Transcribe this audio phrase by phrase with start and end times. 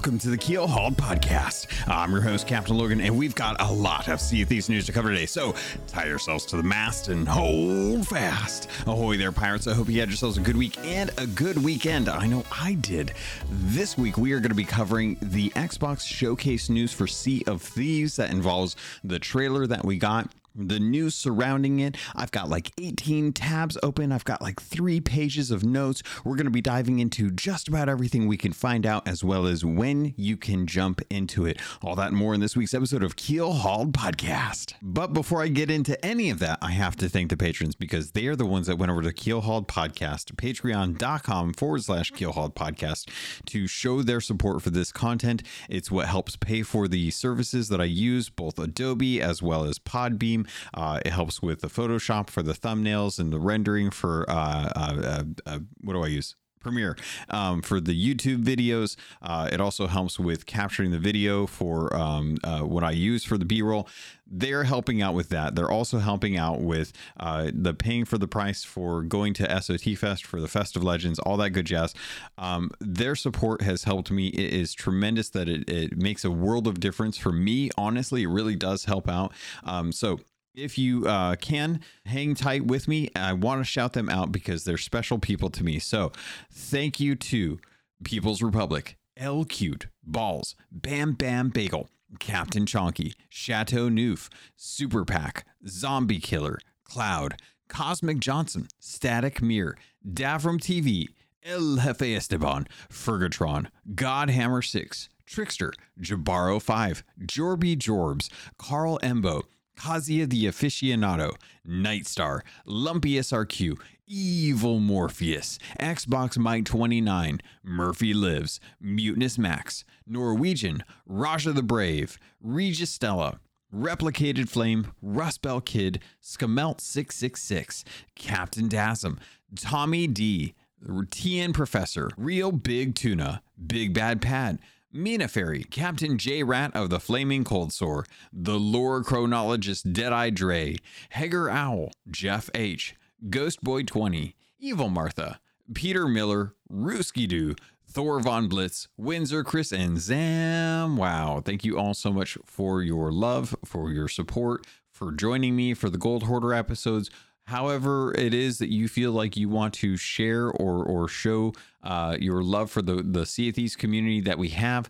[0.00, 1.66] welcome to the Keelhauled Podcast.
[1.86, 4.86] I'm your host, Captain Logun, and we've got a lot of Sea of Thieves news
[4.86, 5.26] to cover today.
[5.26, 5.54] So
[5.88, 8.70] tie yourselves to the mast and hold fast.
[8.86, 9.66] Ahoy there, pirates.
[9.66, 12.08] I hope you had yourselves a good week and a good weekend.
[12.08, 13.12] I know I did.
[13.50, 17.60] This week, we are going to be covering the Xbox Showcase news for Sea of
[17.60, 20.30] Thieves that involves the trailer that we got
[20.68, 21.96] the news surrounding it.
[22.14, 24.12] I've got like 18 tabs open.
[24.12, 26.02] I've got like three pages of notes.
[26.24, 29.46] We're going to be diving into just about everything we can find out, as well
[29.46, 31.58] as when you can jump into it.
[31.82, 34.74] All that and more in this week's episode of Keelhauled Podcast.
[34.82, 38.12] But before I get into any of that, I have to thank the patrons because
[38.12, 43.08] they are the ones that went over to Keelhauled Podcast, patreon.com forward slash Keelhauled Podcast,
[43.46, 45.42] to show their support for this content.
[45.68, 49.78] It's what helps pay for the services that I use, both Adobe as well as
[49.78, 54.72] Podbean uh, it helps with the Photoshop for the thumbnails and the rendering for uh,
[54.76, 56.36] uh, uh what do I use?
[56.60, 56.94] Premiere
[57.30, 58.96] um, for the YouTube videos.
[59.22, 63.38] Uh, it also helps with capturing the video for um, uh, what I use for
[63.38, 63.88] the B roll.
[64.30, 65.54] They're helping out with that.
[65.54, 69.96] They're also helping out with uh, the paying for the price for going to SOT
[69.96, 71.94] Fest for the Fest of Legends, all that good jazz.
[72.36, 74.28] Um, their support has helped me.
[74.28, 77.70] It is tremendous that it, it, makes a world of difference for me.
[77.78, 79.32] Honestly, it really does help out.
[79.64, 80.20] Um, so
[80.54, 84.64] if you uh, can hang tight with me, I want to shout them out because
[84.64, 85.78] they're special people to me.
[85.78, 86.12] So,
[86.50, 87.58] thank you to
[88.04, 96.18] People's Republic, L Cute, Balls, Bam Bam Bagel, Captain Chonky, Chateau Neuf, Super Pack, Zombie
[96.18, 97.36] Killer, Cloud,
[97.68, 99.76] Cosmic Johnson, Static Mirror,
[100.06, 101.08] Davram TV,
[101.44, 109.42] El Jefe Esteban, Fergatron, Godhammer 6, Trickster, Jabaro 5, Jorby Jorbs, Carl Embo,
[109.80, 111.36] Kazia the Aficionado,
[111.66, 121.62] Nightstar, Lumpy SRQ, Evil Morpheus, Xbox Mike 29, Murphy Lives, Mutinous Max, Norwegian, Raja the
[121.62, 123.40] Brave, Regis Stella,
[123.74, 129.18] Replicated Flame, Rustbell Kid, Skamelt 666, Captain Dasm,
[129.56, 130.54] Tommy D,
[130.84, 134.58] TN Professor, Real Big Tuna, Big Bad Pad,
[134.92, 140.78] Mina Fairy, Captain J Rat of the Flaming Cold Sore, the lore chronologist Deadeye Dre,
[141.10, 142.96] Hager Owl, Jeff H,
[143.28, 145.38] Ghost Boy 20, Evil Martha,
[145.74, 147.54] Peter Miller, Rooski Doo,
[147.88, 150.96] Thor Von Blitz, Windsor Chris, and Zam.
[150.96, 151.40] Wow.
[151.44, 155.88] Thank you all so much for your love, for your support, for joining me for
[155.88, 157.10] the Gold Hoarder episodes
[157.44, 161.52] however it is that you feel like you want to share or or show
[161.82, 164.88] uh, your love for the the Sea of Thieves community that we have,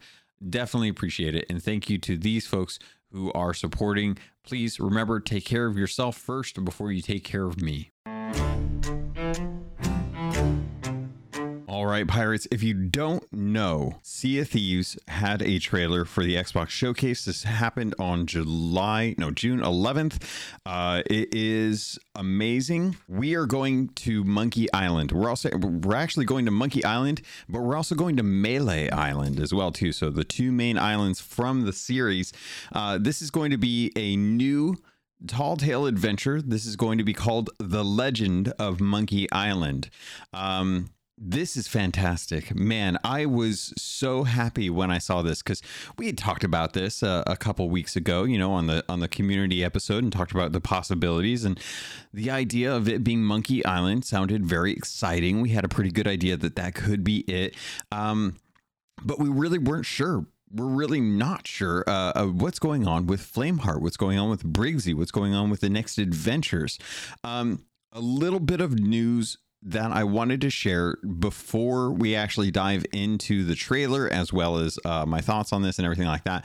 [0.48, 1.46] definitely appreciate it.
[1.48, 2.78] And thank you to these folks
[3.12, 4.18] who are supporting.
[4.44, 7.90] Please remember, take care of yourself first before you take care of me.
[11.70, 12.48] All right, pirates.
[12.50, 17.24] If you don't know, Sea of Thieves had a trailer for the Xbox Showcase.
[17.24, 20.20] This happened on July, no, June 11th.
[20.66, 22.96] Uh, it is amazing.
[23.06, 25.12] We are going to Monkey Island.
[25.12, 29.38] We're also we're actually going to Monkey Island, but we're also going to Melee Island
[29.38, 29.92] as well too.
[29.92, 32.32] So the two main islands from the series.
[32.72, 34.74] Uh, this is going to be a new
[35.28, 36.42] tall tale adventure.
[36.42, 39.88] This is going to be called The Legend of Monkey Island.
[40.32, 40.90] Um,
[41.22, 42.54] this is fantastic.
[42.54, 45.60] Man, I was so happy when I saw this cuz
[45.98, 49.00] we had talked about this uh, a couple weeks ago, you know, on the on
[49.00, 51.60] the community episode and talked about the possibilities and
[52.12, 55.42] the idea of it being Monkey Island sounded very exciting.
[55.42, 57.54] We had a pretty good idea that that could be it.
[57.92, 58.38] Um,
[59.04, 63.80] but we really weren't sure we're really not sure uh, what's going on with Flameheart,
[63.82, 66.78] what's going on with Briggsy, what's going on with the next adventures.
[67.22, 72.84] Um, a little bit of news that I wanted to share before we actually dive
[72.92, 76.44] into the trailer, as well as uh, my thoughts on this and everything like that.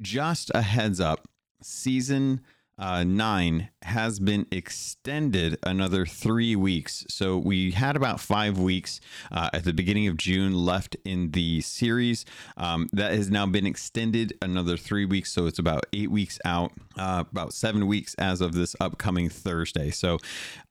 [0.00, 1.28] Just a heads up
[1.62, 2.40] season
[2.80, 7.04] uh, nine has been extended another three weeks.
[7.08, 9.00] So we had about five weeks
[9.30, 12.24] uh, at the beginning of June left in the series.
[12.56, 15.32] Um, that has now been extended another three weeks.
[15.32, 19.90] So it's about eight weeks out, uh, about seven weeks as of this upcoming Thursday.
[19.90, 20.18] So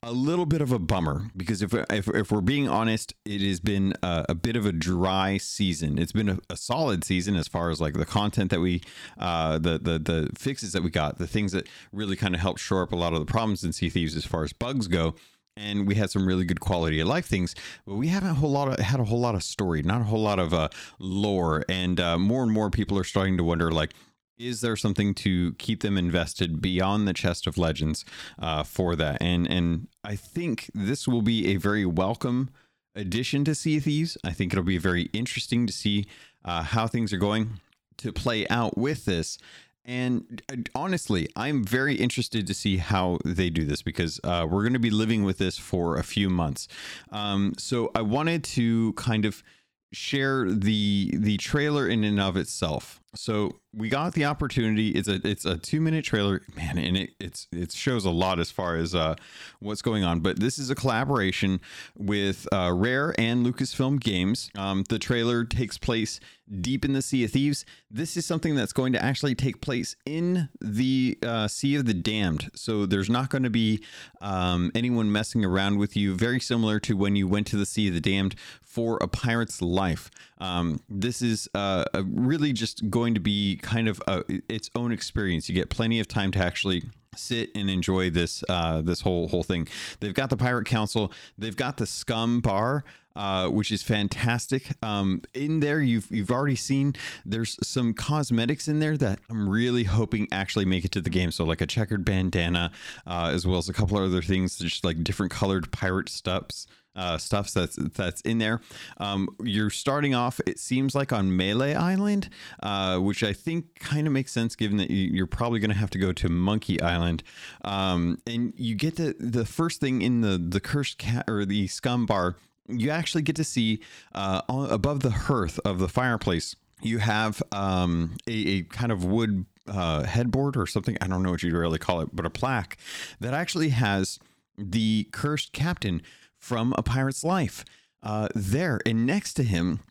[0.02, 3.60] a little bit of a bummer because if, if, if we're being honest, it has
[3.60, 6.00] been a, a bit of a dry season.
[6.00, 8.82] It's been a, a, solid season as far as like the content that we,
[9.18, 11.68] uh, the, the, the fixes that we got, the things that
[12.00, 14.26] really kind of helped shore up a lot of the problems in Sea Thieves as
[14.26, 15.14] far as bugs go.
[15.58, 17.54] And we had some really good quality of life things,
[17.86, 20.06] but we haven't a whole lot of had a whole lot of story, not a
[20.06, 20.70] whole lot of uh,
[21.00, 23.94] lore, and uh, more and more people are starting to wonder like,
[24.38, 28.06] is there something to keep them invested beyond the chest of legends
[28.40, 29.22] uh, for that?
[29.22, 32.50] And and I think this will be a very welcome
[32.96, 34.18] addition to Sea Thieves.
[34.24, 36.06] I think it'll be very interesting to see
[36.46, 37.60] uh, how things are going
[37.98, 39.38] to play out with this.
[39.86, 44.62] And uh, honestly, I'm very interested to see how they do this because uh, we're
[44.62, 46.68] going to be living with this for a few months.
[47.12, 49.44] Um, so I wanted to kind of
[49.92, 53.02] share the the trailer in and of itself.
[53.16, 54.90] So we got the opportunity.
[54.90, 58.40] It's a it's a two minute trailer, man, and it it's it shows a lot
[58.40, 59.16] as far as uh,
[59.60, 60.20] what's going on.
[60.20, 61.60] But this is a collaboration
[61.98, 64.52] with uh, Rare and Lucasfilm Games.
[64.58, 66.20] Um, the trailer takes place
[66.62, 67.66] deep in the Sea of Thieves.
[67.92, 71.94] This is something that's going to actually take place in the uh, Sea of the
[71.94, 72.50] Damned.
[72.56, 73.84] So there's not going to be
[74.22, 76.16] um, anyone messing around with you.
[76.16, 79.62] Very similar to when you went to the Sea of the Damned for a pirate's
[79.62, 80.10] life.
[80.40, 85.50] Um, this is uh, really just going to be kind of a, its own experience.
[85.50, 86.84] You get plenty of time to actually
[87.16, 89.68] sit and enjoy this uh, this whole whole thing.
[90.00, 91.12] They've got the Pirate Council.
[91.38, 92.84] They've got the Scum Bar.
[93.16, 94.68] Uh, which is fantastic.
[94.82, 96.94] Um, in there, you've you've already seen
[97.26, 101.32] there's some cosmetics in there that I'm really hoping actually make it to the game.
[101.32, 102.72] So like a checkered bandana,
[103.06, 107.18] uh, as well as a couple other things, just like different colored pirate stuffs uh,
[107.18, 108.62] stuff that's that's in there.
[108.98, 110.40] Um, you're starting off.
[110.46, 112.30] It seems like on Melee Island,
[112.62, 115.90] uh, which I think kind of makes sense given that you're probably going to have
[115.92, 117.24] to go to Monkey Island,
[117.64, 121.68] um, and you get the the first thing in the the cursed cat or the
[121.68, 122.36] scum bar.
[122.68, 123.82] You actually get to see
[124.14, 126.56] uh, above the hearth of the fireplace.
[126.82, 130.98] You have um, a, a kind of wood uh, headboard or something.
[131.02, 132.78] I don't know what you'd really call it, but a plaque
[133.20, 134.20] that actually has
[134.58, 136.02] the cursed captain
[136.40, 137.66] from A Pirate's Life.
[138.02, 139.82] Uh, there, and next to him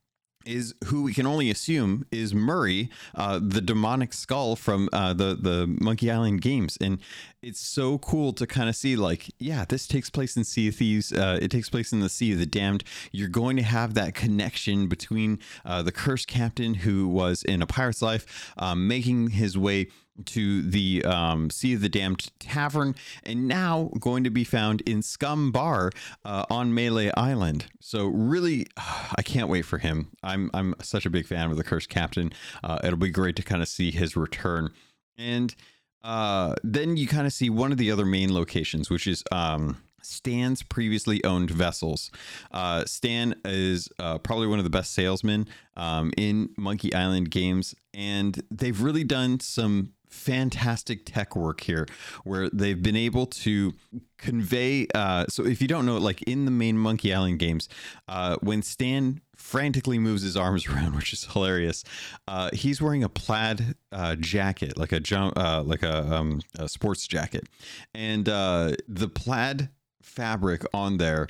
[0.49, 5.35] is who we can only assume is Murray, uh, the demonic skull from uh, the
[5.35, 6.99] the Monkey Island games, and
[7.43, 10.77] it's so cool to kind of see like, yeah, this takes place in Sea of
[10.77, 11.13] Thieves.
[11.13, 12.83] Uh, it takes place in the Sea of the Damned.
[13.13, 17.67] You're going to have that connection between uh, the cursed captain who was in a
[17.67, 19.89] pirate's life, um, making his way
[20.27, 22.95] to the um, Sea of the Damned Tavern,
[23.25, 25.91] and now going to be found in Scum Bar
[26.25, 27.67] uh, on Melee Island.
[27.81, 30.09] So really, I can't wait for him.
[30.23, 32.33] I'm I'm such a big fan of the Cursed Captain.
[32.63, 34.71] Uh, it'll be great to kind of see his return,
[35.17, 35.55] and
[36.03, 39.23] uh, then you kind of see one of the other main locations, which is.
[39.33, 42.11] Um, Stan's previously owned vessels.
[42.51, 47.75] Uh, Stan is uh, probably one of the best salesmen um, in Monkey Island games,
[47.93, 51.87] and they've really done some fantastic tech work here
[52.25, 53.73] where they've been able to
[54.17, 57.69] convey uh, so if you don't know like in the main monkey island games
[58.09, 61.85] uh, when stan frantically moves his arms around which is hilarious
[62.27, 66.69] uh, he's wearing a plaid uh, jacket like a jump uh, like a, um, a,
[66.69, 67.49] sports jacket.
[67.95, 69.71] And uh, the plaid
[70.03, 71.29] fabric on there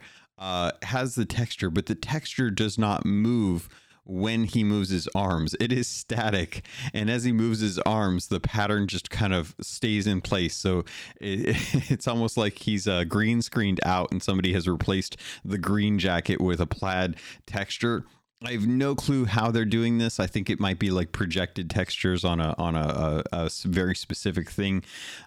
[0.83, 3.69] has the texture but the texture does not move
[4.09, 5.55] when he moves his arms.
[5.61, 6.65] It is static.
[6.93, 10.57] And as he moves his arms, the pattern just kind of stays in place.
[10.57, 10.85] So
[11.21, 11.57] it,
[11.91, 16.41] it's almost like he's uh, green screened out and somebody has replaced the green jacket
[16.41, 17.17] with a plaid
[17.47, 18.05] texture.
[18.45, 20.21] I have no clue how they're doing this.
[20.21, 23.97] I think it might be like projected textures on a on a, a, a very
[23.97, 24.85] specific thing,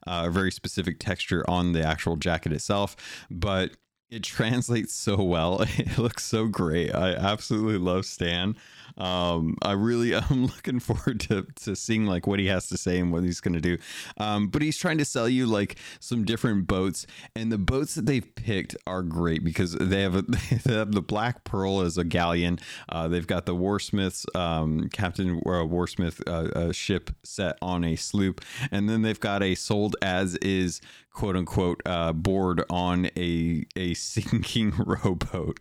[0.07, 2.95] uh, a very specific texture on the actual jacket itself.
[3.29, 3.71] But
[4.09, 5.65] it translates so well.
[5.77, 6.95] It looks so great.
[6.95, 8.55] I absolutely love Stan.
[8.97, 12.99] Um, I really am looking forward to, to seeing like what he has to say
[12.99, 13.77] and what he's going to do.
[14.17, 17.05] Um, but he's trying to sell you like some different boats,
[17.35, 20.21] and the boats that they've picked are great because they have a,
[20.63, 22.59] they have the Black Pearl as a galleon.
[22.89, 28.41] Uh, they've got the Warsmith's um, Captain uh, Warsmith uh, ship set on a sloop,
[28.71, 30.81] and then they've got a sold as is
[31.11, 35.59] quote unquote uh, board on a a sinking rowboat.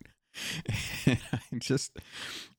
[1.06, 1.18] I
[1.58, 1.99] just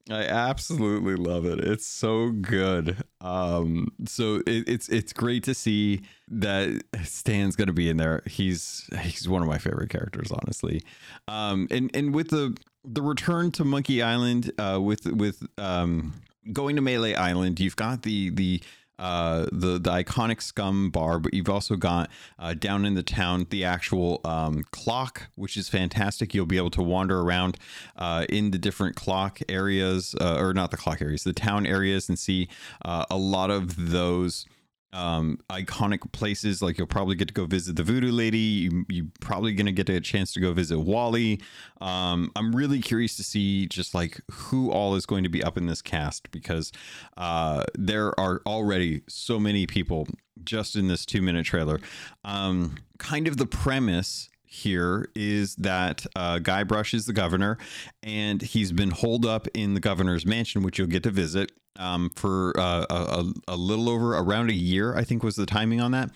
[0.10, 1.60] I absolutely love it.
[1.60, 2.98] It's so good.
[3.20, 8.24] Um, so it, it's it's great to see that Stan's going to be in there.
[8.26, 10.82] He's he's one of my favorite characters, honestly.
[11.28, 16.14] Um, and and with the the return to Monkey Island, uh, with with um,
[16.52, 18.62] going to Melee Island, you've got the the
[19.02, 23.48] uh, the the iconic scum bar, but you've also got uh, down in the town
[23.50, 26.36] the actual um, clock, which is fantastic.
[26.36, 27.58] You'll be able to wander around
[27.96, 32.10] uh, in the different clock areas, uh, or not the clock areas, the town areas,
[32.10, 32.48] and see
[32.86, 34.46] uh, a lot of those
[34.94, 36.62] um, iconic places.
[36.62, 38.38] Like you'll probably get to go visit the Voodoo Lady.
[38.38, 41.42] You you're probably gonna get a chance to go visit Wally.
[41.80, 45.58] Um, I'm really curious to see just like who all is going to be up
[45.58, 46.72] in this cast because
[47.18, 50.08] uh, there are already so many people
[50.44, 51.80] just in this two minute trailer.
[52.24, 57.58] Um, kind of the premise here is that uh, Guybrush is the governor,
[58.04, 62.10] and he's been holed up in the governor's mansion, which you'll get to visit um,
[62.18, 65.92] for uh, a, a, little over around a year, I think was the timing on
[65.92, 66.10] that,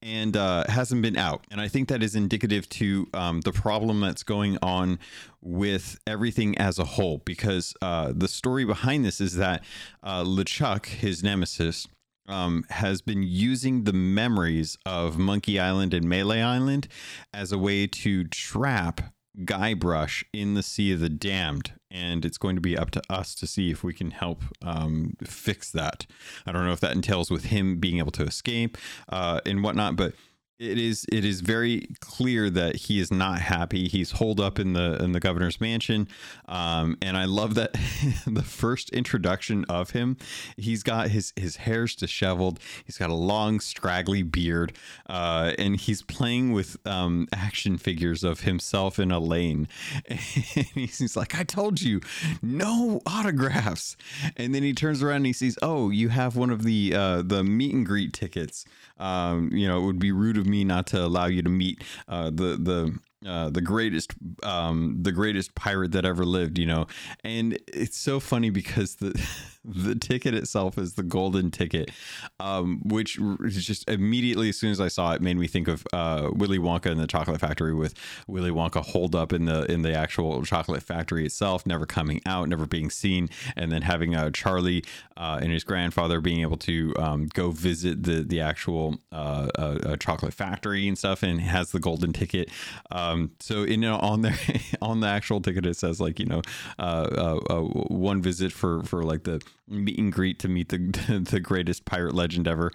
[0.00, 1.44] and uh, hasn't been out.
[1.50, 5.00] And I think that is indicative to um, the problem that's going on
[5.42, 9.64] with everything as a whole, because uh, the story behind this is that
[10.04, 11.88] uh, LeChuck, his nemesis,
[12.30, 16.88] um, has been using the memories of Monkey Island and Melee Island
[17.34, 19.12] as a way to trap
[19.44, 21.72] Guybrush in the Sea of the Damned.
[21.90, 25.14] And it's going to be up to us to see if we can help um,
[25.24, 26.06] fix that.
[26.46, 29.96] I don't know if that entails with him being able to escape uh, and whatnot,
[29.96, 30.14] but
[30.60, 33.88] it is it is very clear that he is not happy.
[33.88, 36.06] He's holed up in the in the governor's mansion,
[36.48, 37.72] um, and I love that
[38.26, 40.18] the first introduction of him,
[40.58, 42.60] he's got his his hair's disheveled.
[42.84, 44.74] He's got a long straggly beard,
[45.08, 49.66] uh, and he's playing with um, action figures of himself in Elaine.
[50.60, 52.00] And he's like, "I told you,
[52.42, 53.96] no autographs."
[54.36, 57.22] And then he turns around and he sees, "Oh, you have one of the uh,
[57.22, 58.66] the meet and greet tickets."
[59.00, 61.82] Um, you know, it would be rude of me not to allow you to meet
[62.08, 66.86] uh, the the uh, the greatest um, the greatest pirate that ever lived you know?
[67.24, 69.20] And it's so funny because the
[69.64, 71.90] the ticket itself is the golden ticket
[72.38, 76.30] um, which just immediately as soon as I saw it made me think of uh,
[76.32, 77.94] Willy Wonka and the chocolate factory with
[78.26, 82.48] Willy Wonka holed up in the in the actual chocolate factory itself never coming out
[82.48, 84.84] never being seen and then having uh, Charlie
[85.16, 89.96] uh, and his grandfather being able to um, go visit the the actual uh, uh,
[89.96, 92.50] chocolate factory and stuff and has the golden ticket.
[92.90, 94.38] Um, so you know on there
[94.82, 96.42] on the actual ticket it says like you know
[96.78, 100.78] uh, uh, uh, one visit for for like the meet and greet to meet the
[101.30, 102.70] the greatest pirate legend ever.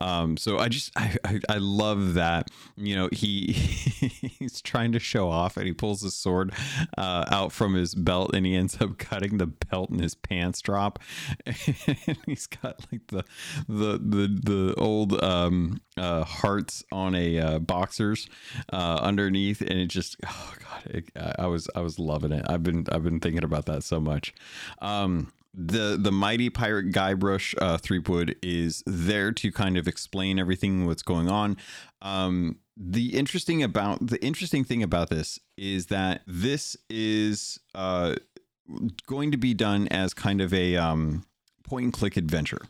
[0.00, 3.52] Um, so I just I, I, I love that you know he
[4.38, 6.52] he's trying to show off and he pulls his sword
[6.98, 10.60] uh, out from his belt and he ends up cutting the belt and his pants
[10.60, 10.98] drop
[11.46, 13.24] and he's got like the
[13.68, 18.28] the the the old um, uh, hearts on a uh, boxers
[18.72, 21.04] uh, underneath and it just oh god it,
[21.38, 22.44] I was I was loving it.
[22.48, 24.34] I've been I've been thinking about that so much.
[24.80, 30.86] Um, the the mighty pirate Guybrush uh, Threepwood is there to kind of explain everything
[30.86, 31.56] what's going on.
[32.02, 38.14] Um, the interesting about the interesting thing about this is that this is uh,
[39.06, 41.24] going to be done as kind of a um,
[41.64, 42.62] point and click adventure.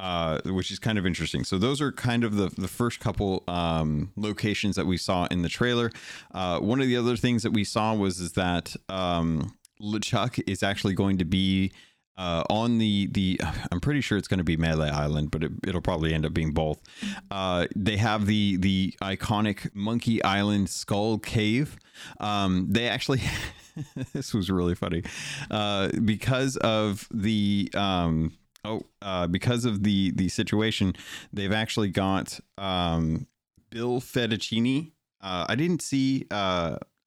[0.00, 1.42] Uh, which is kind of interesting.
[1.42, 5.42] So those are kind of the, the first couple um, locations that we saw in
[5.42, 5.90] the trailer.
[6.32, 10.62] Uh, one of the other things that we saw was is that um, LeChuck is
[10.62, 11.72] actually going to be
[12.18, 13.40] uh, on the the
[13.72, 16.34] I'm pretty sure it's going to be Melee Island, but it, will probably end up
[16.34, 16.82] being both.
[17.30, 21.78] Uh, they have the the iconic Monkey Island Skull Cave.
[22.20, 23.22] Um, they actually
[24.12, 25.04] this was really funny
[25.50, 30.94] uh, because of the um, oh uh, because of the the situation.
[31.32, 33.28] They've actually got um,
[33.70, 34.92] Bill Fettuccini.
[35.20, 36.26] Uh, I didn't see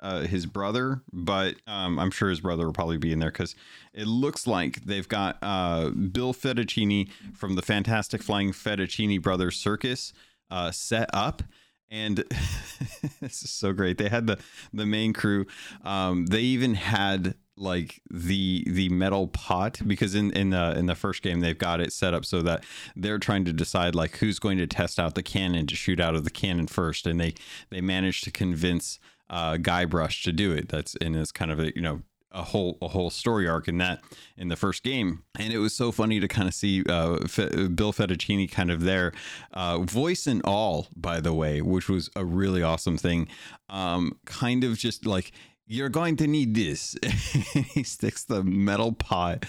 [0.01, 3.55] uh, his brother, but um, I'm sure his brother will probably be in there because
[3.93, 10.13] it looks like they've got uh, Bill Fettuccini from the Fantastic Flying Fettuccini Brothers Circus
[10.49, 11.43] uh, set up.
[11.89, 12.17] And
[13.21, 13.97] this is so great.
[13.97, 14.39] They had the
[14.71, 15.45] the main crew.
[15.83, 20.95] Um, they even had like the the metal pot because in in the in the
[20.95, 22.63] first game they've got it set up so that
[22.95, 26.15] they're trying to decide like who's going to test out the cannon to shoot out
[26.15, 27.33] of the cannon first and they
[27.69, 28.99] they managed to convince
[29.31, 30.69] uh, Guybrush to do it.
[30.69, 33.77] That's and it's kind of a you know a whole a whole story arc in
[33.77, 34.01] that
[34.37, 37.67] in the first game and it was so funny to kind of see uh, Fe-
[37.67, 39.11] bill fettuccini kind of there
[39.53, 43.27] uh, voice and all by the way which was a really awesome thing
[43.69, 45.31] um, kind of just like
[45.71, 46.97] you're going to need this.
[47.73, 49.45] he sticks the metal pot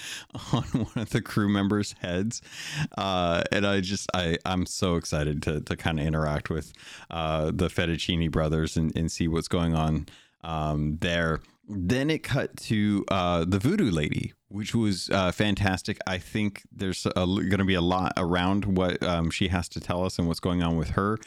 [0.52, 2.40] on one of the crew members' heads,
[2.96, 6.72] uh, and I just I I'm so excited to to kind of interact with
[7.10, 10.06] uh, the Fettuccini brothers and, and see what's going on
[10.44, 11.40] um, there.
[11.68, 15.98] Then it cut to uh, the Voodoo Lady, which was uh, fantastic.
[16.06, 20.04] I think there's going to be a lot around what um, she has to tell
[20.04, 21.18] us and what's going on with her.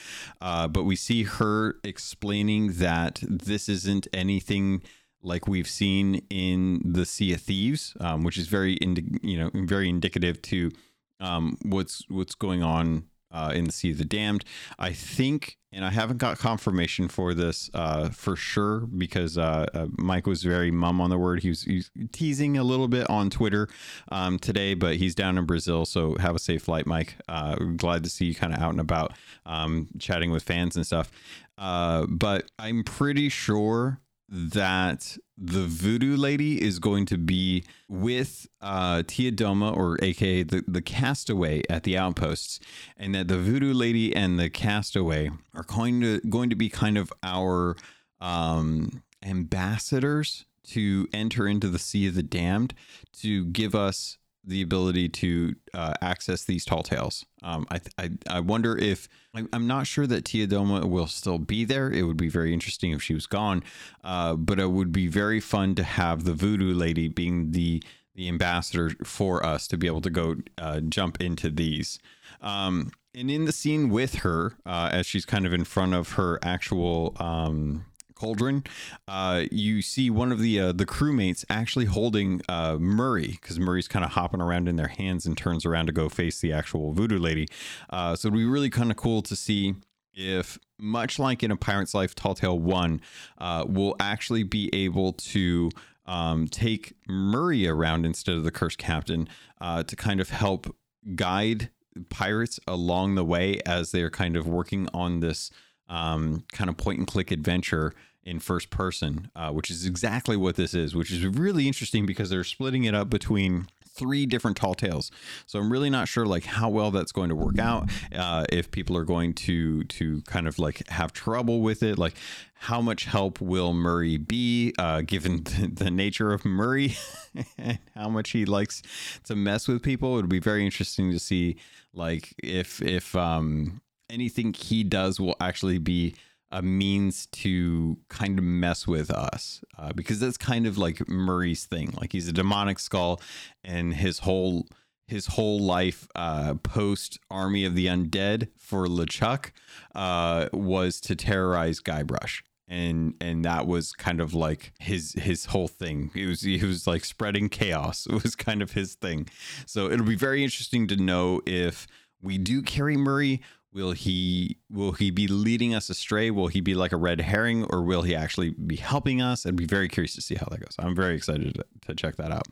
[0.42, 4.84] Uh, but we see her explaining that this isn't anything
[5.22, 9.50] like we've seen in the Sea of Thieves, um, which is very indi- you know
[9.54, 10.72] very indicative to
[11.20, 14.46] um, what's what's going on uh, in the Sea of the Damned.
[14.80, 19.88] I think, and I haven't got confirmation for this uh, for sure because uh, uh,
[19.98, 21.44] Mike was very mum on the word.
[21.44, 23.68] He was, he was teasing a little bit on Twitter
[24.10, 27.16] um, today, but he's down in Brazil, so have a safe flight, Mike.
[27.28, 29.14] Uh, glad to see you kind of out and about,
[29.46, 31.12] um, chatting with fans and stuff.
[31.58, 39.04] Uh, but I'm pretty sure that the voodoo lady is going to be with uh,
[39.06, 42.60] Tia Doma, or aka the, the castaway at the outposts,
[42.98, 46.98] and that the voodoo lady and the castaway are going to going to be kind
[46.98, 47.76] of our
[48.20, 52.74] um, ambassadors to enter into the Sea of the Damned
[53.20, 57.26] to give us the ability to uh, access these tall tales.
[57.44, 61.66] Um, I, I, I wonder if I'm not sure that Tia Doma will still be
[61.66, 61.92] there.
[61.92, 63.64] It would be very interesting if she was gone,
[64.04, 67.84] uh, but it would be very fun to have the Voodoo Lady being the
[68.16, 72.00] the ambassador for us to be able to go uh, jump into these.
[72.42, 76.14] Um, and in the scene with her, uh, as she's kind of in front of
[76.14, 78.64] her actual um, cauldron,
[79.08, 83.88] uh, you see one of the uh, the crewmates actually holding uh, Murray because Murray's
[83.88, 86.94] kind of hopping around in their hands and turns around to go face the actual
[86.94, 87.48] voodoo lady.
[87.90, 89.76] Uh, so it'd be really kind of cool to see
[90.14, 93.02] if, much like in A Pirate's Life Tall Tale One,
[93.38, 95.70] uh, we'll actually be able to.
[96.08, 99.28] Um, take Murray around instead of the cursed captain
[99.60, 100.76] uh, to kind of help
[101.16, 101.72] guide
[102.10, 105.50] pirates along the way as they're kind of working on this
[105.90, 110.56] um, kind of point and click adventure in first person, uh, which is exactly what
[110.56, 114.76] this is, which is really interesting because they're splitting it up between three different tall
[114.76, 115.10] tales.
[115.46, 117.90] So I'm really not sure like how well that's going to work out.
[118.14, 122.16] Uh, if people are going to to kind of like have trouble with it, like
[122.56, 126.96] how much help will Murray be, uh, given the, the nature of Murray
[127.58, 128.82] and how much he likes
[129.26, 130.14] to mess with people?
[130.18, 131.56] It would be very interesting to see
[131.94, 136.16] like if if um anything he does will actually be
[136.52, 141.66] a means to kind of mess with us uh, because that's kind of like Murray's
[141.66, 141.94] thing.
[142.00, 143.22] Like he's a demonic skull,
[143.64, 144.68] and his whole
[145.08, 149.52] his whole life uh, post Army of the Undead for LeChuck
[149.94, 152.42] uh, was to terrorize Guybrush.
[152.68, 156.10] And and that was kind of like his his whole thing.
[156.16, 158.08] It was he was like spreading chaos.
[158.10, 159.28] It was kind of his thing.
[159.68, 161.86] So it'll be very interesting to know if
[162.24, 163.42] we do carry Murray
[163.76, 166.32] will he will he be leading us astray?
[166.32, 169.46] Will he be like a red herring or will he actually be helping us?
[169.46, 170.76] I'd be very curious to see how that goes.
[170.80, 172.48] I'm very excited to, check that out.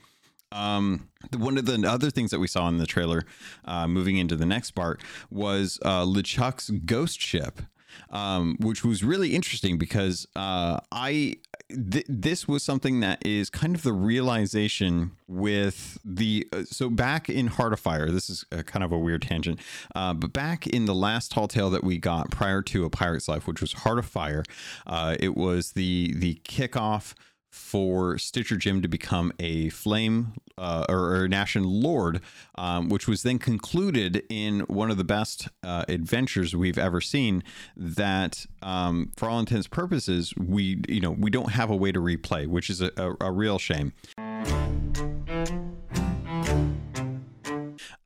[0.52, 3.24] Um, one of the other things that we saw in the trailer
[3.66, 7.62] uh, moving into the next part was uh, LeChuck's ghost ship
[8.10, 11.38] um, which was really interesting because uh, I
[11.70, 17.30] th- this was something that is kind of the realization with the uh, so back
[17.30, 18.10] in Heart of Fire.
[18.10, 19.60] This is a, kind of a weird tangent,
[19.96, 23.28] uh, but back in the last tall tale that we got prior to A Pirate's
[23.28, 24.44] Life, which was Heart of Fire,
[24.86, 27.14] uh, it was the the kickoff
[27.54, 32.20] for Stitcher Jim to become a flame uh, or, or Nation Lord,
[32.56, 37.44] um, which was then concluded in one of the best uh, adventures we've ever seen.
[37.78, 42.00] That, um, for all intents purposes, we you know we don't have a way to
[42.00, 43.94] replay, which is a, a, a real shame.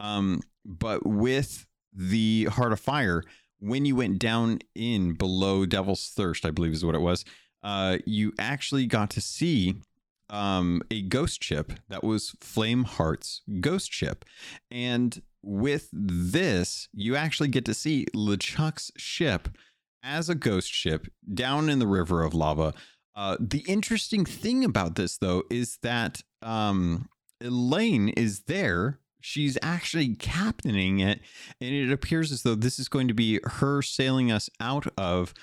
[0.02, 3.24] Um, but with the Heart of Fire,
[3.60, 7.24] when you went down in below Devil's Thirst, I believe is what it was
[7.64, 9.76] uh, you actually got to see
[10.30, 14.26] um, a ghost ship that was Flameheart's ghost ship.
[14.70, 19.50] And with this, you actually get to see LeChuck's ship
[20.04, 22.74] as a ghost ship down in the river of lava.
[23.16, 27.10] Uh, the interesting thing about this, though, is that um,
[27.42, 29.00] Elaine is there.
[29.20, 31.20] She's actually captaining it,
[31.60, 35.34] and it appears as though this is going to be her sailing us out of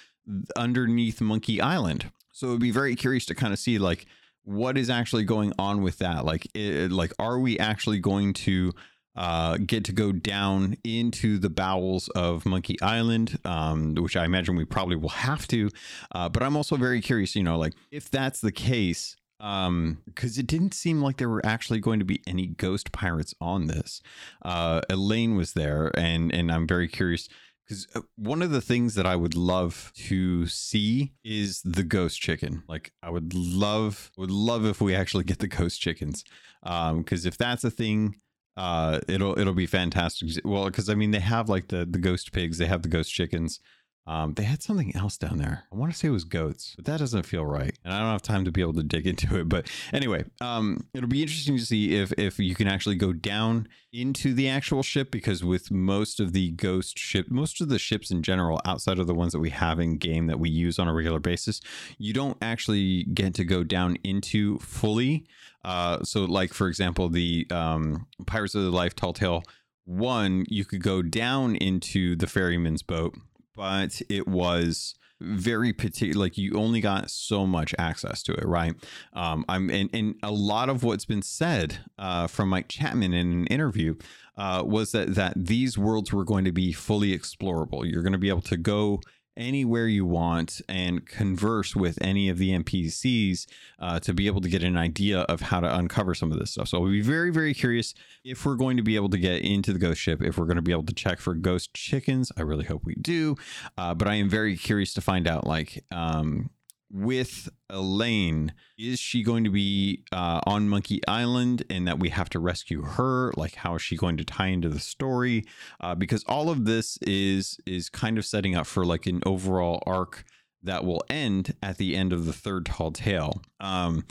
[0.57, 2.11] underneath Monkey Island.
[2.33, 4.07] So it would be very curious to kind of see like
[4.43, 6.25] what is actually going on with that.
[6.25, 8.73] Like, it, like are we actually going to
[9.17, 14.57] uh, get to go down into the bowels of Monkey Island, um, which I imagine
[14.57, 15.71] we probably will have to.
[16.13, 20.39] Uh, but I'm also very curious, you know, like if that's the case, um because
[20.39, 24.01] it didn't seem like there were actually going to be any ghost pirates on this
[24.45, 27.29] uh elaine was there and and i'm very curious
[27.65, 32.21] because uh, one of the things that I would love to see is the ghost
[32.21, 32.63] chicken.
[32.69, 36.25] Like I would love would love if we actually get the ghost chickens.
[36.63, 38.17] Um, because if that's a thing,
[38.57, 40.31] uh, it'll it'll be fantastic.
[40.45, 43.13] Well, because I mean they have like the the ghost pigs, they have the ghost
[43.13, 43.61] chickens.
[44.07, 45.65] Um, they had something else down there.
[45.73, 47.75] I want to say it was goats, but that doesn't feel right.
[47.85, 49.49] And I don't have time to be able to dig into it.
[49.49, 53.67] But anyway, um, it'll be interesting to see if if you can actually go down
[53.93, 58.11] into the actual ship because with most of the ghost ship, most of the ships
[58.11, 60.87] in general, outside of the ones that we have in game that we use on
[60.87, 61.63] a regular basis,
[61.97, 65.25] you don't actually get to go down into fully.
[65.65, 69.43] Uh, so, like for example, the um, Pirates of the Life Tall Tale
[69.87, 73.15] one, you could go down into the ferryman's boat
[73.55, 78.75] but it was very particular like you only got so much access to it right?
[79.13, 83.33] Um i'm and, and a lot of what's been said uh from mike chapman in
[83.33, 83.95] an interview
[84.37, 87.91] uh was that that these worlds were going to be fully explorable.
[87.91, 89.01] You're going to be able to go
[89.37, 93.47] anywhere you want and converse with any of the NPCs
[93.79, 96.53] uh, to be able to get an idea of how to uncover some of this
[96.53, 96.69] stuff.
[96.69, 97.95] So I'll be very, very curious
[98.25, 100.57] if we're going to be able to get into the ghost ship, if we're going
[100.57, 102.31] to be able to check for ghost chickens.
[102.37, 103.37] I really hope we do.
[103.77, 106.51] Uh, but I am very curious to find out, like, um,
[106.95, 112.31] with Elaine, is she going to be uh, on Monkey Island and that we have
[112.31, 113.33] to rescue her?
[113.37, 115.45] Like, how is she going to tie into the story?
[115.81, 119.83] Uh, because all of this is is kind of setting up for like an overall
[119.87, 120.25] arc
[120.63, 123.43] that will end at the end of the third tall tale.
[123.61, 124.07] Um,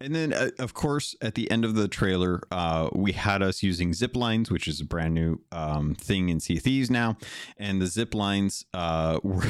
[0.00, 3.62] and then, uh, of course, at the end of the trailer, uh, we had us
[3.62, 7.18] using zip lines, which is a brand new um, thing in Sea Thieves now.
[7.58, 9.44] And the zip lines uh, were.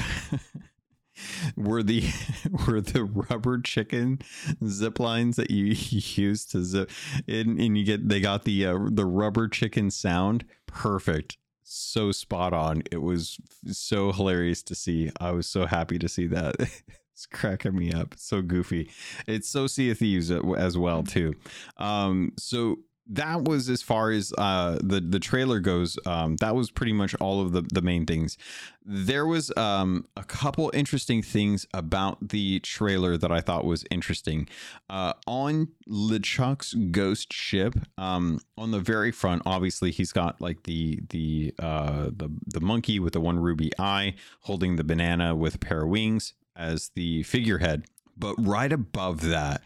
[1.56, 2.04] Were the
[2.66, 4.20] were the rubber chicken
[4.66, 6.90] zip lines that you use to zip
[7.26, 10.44] and, and you get they got the uh, the rubber chicken sound?
[10.66, 11.36] Perfect.
[11.62, 12.82] So spot on.
[12.90, 15.10] It was so hilarious to see.
[15.20, 16.56] I was so happy to see that.
[17.18, 18.14] It's cracking me up.
[18.16, 18.92] So goofy.
[19.26, 21.34] It's so sea of thieves as well too.
[21.76, 22.78] Um so
[23.08, 25.98] that was as far as uh, the the trailer goes.
[26.04, 28.36] Um, that was pretty much all of the the main things.
[28.84, 34.48] There was um, a couple interesting things about the trailer that I thought was interesting.
[34.88, 41.00] Uh, on LeChuck's ghost ship, um, on the very front, obviously he's got like the
[41.08, 45.58] the uh, the the monkey with the one ruby eye holding the banana with a
[45.58, 47.84] pair of wings as the figurehead.
[48.16, 49.62] But right above that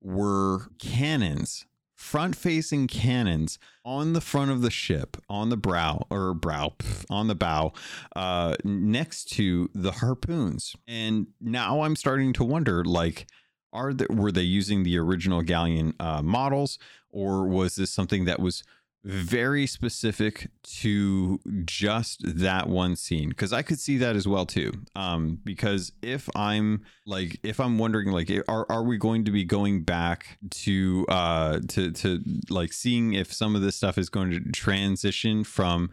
[0.00, 1.64] were cannons
[2.04, 6.70] front facing cannons on the front of the ship on the brow or brow
[7.08, 7.72] on the bow
[8.14, 10.76] uh, next to the harpoons.
[10.86, 13.26] And now i'm starting to wonder like
[13.72, 16.78] are there, were they using the original galleon uh, models
[17.10, 18.62] or was this something that was
[19.04, 24.72] very specific to just that one scene because i could see that as well too.
[24.96, 29.44] Um because if i'm like if i'm wondering like are, are we going to be
[29.44, 34.30] going back to uh to to like seeing if some of this stuff is going
[34.30, 35.90] to transition from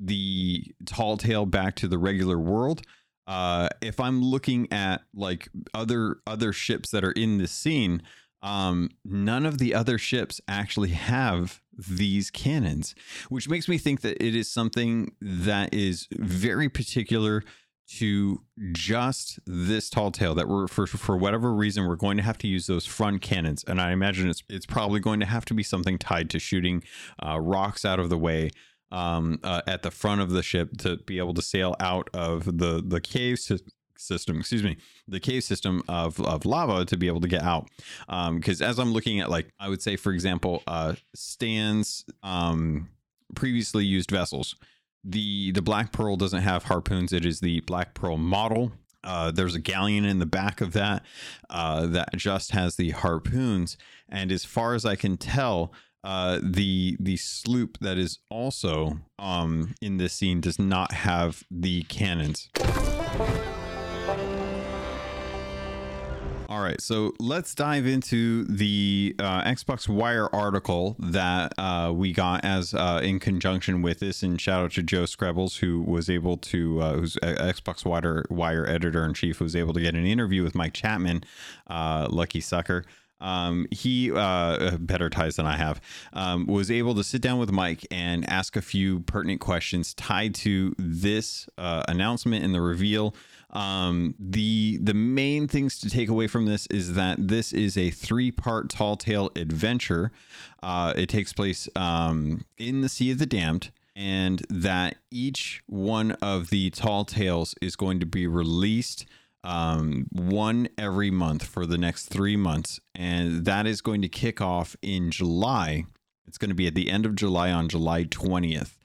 [0.00, 2.82] the tall tale back to the regular world?
[3.28, 8.02] Uh if i'm looking at like other other ships that are in this scene
[8.42, 12.94] um none of the other ships actually have these cannons,
[13.28, 17.44] which makes me think that it is something that is very particular
[17.88, 22.36] to just this tall tale that we're for for whatever reason we're going to have
[22.36, 23.64] to use those front cannons.
[23.64, 26.82] And i imagine it's it's probably going to have to be something tied to shooting
[27.24, 28.50] uh, rocks out of the way
[28.90, 32.58] um, uh, at the front of the ship to be able to sail out of
[32.58, 33.38] the the cave
[33.98, 37.68] system, excuse me, the cave system of, of lava to be able to get out.
[38.06, 42.88] Because um, as I'm looking at, like, I would say, for example, uh, Stan's um,
[43.34, 44.56] previously used vessels.
[45.04, 47.12] The the Black Pearl doesn't have harpoons.
[47.12, 48.72] It is the Black Pearl model.
[49.04, 51.04] Uh, there's a galleon in the back of that
[51.48, 53.76] uh, that just has the harpoons.
[54.08, 59.74] And as far as I can tell, uh, the the sloop that is also um,
[59.80, 62.48] in this scene does not have the cannons.
[66.50, 72.42] All right, so let's dive into the uh, Xbox Wire article that uh, we got
[72.42, 74.22] as uh, in conjunction with this.
[74.22, 78.66] And shout out to Joe Skrebels, who was able to, uh, who's Xbox Wire Wire
[78.66, 81.22] editor in chief, was able to get an interview with Mike Chapman,
[81.66, 82.86] uh, lucky sucker.
[83.20, 85.82] Um, he uh, better ties than I have
[86.14, 90.34] um, was able to sit down with Mike and ask a few pertinent questions tied
[90.36, 93.14] to this uh, announcement and the reveal
[93.50, 97.90] um, the the main things to take away from this is that this is a
[97.90, 100.12] three part tall tale adventure.
[100.62, 106.12] Uh, it takes place um, in the Sea of the Damned, and that each one
[106.22, 109.06] of the tall tales is going to be released
[109.44, 114.42] um, one every month for the next three months, and that is going to kick
[114.42, 115.84] off in July.
[116.26, 118.76] It's going to be at the end of July on July 20th.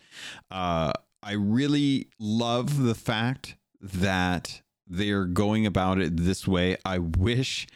[0.49, 6.77] Uh, I really love the fact that they're going about it this way.
[6.85, 7.67] I wish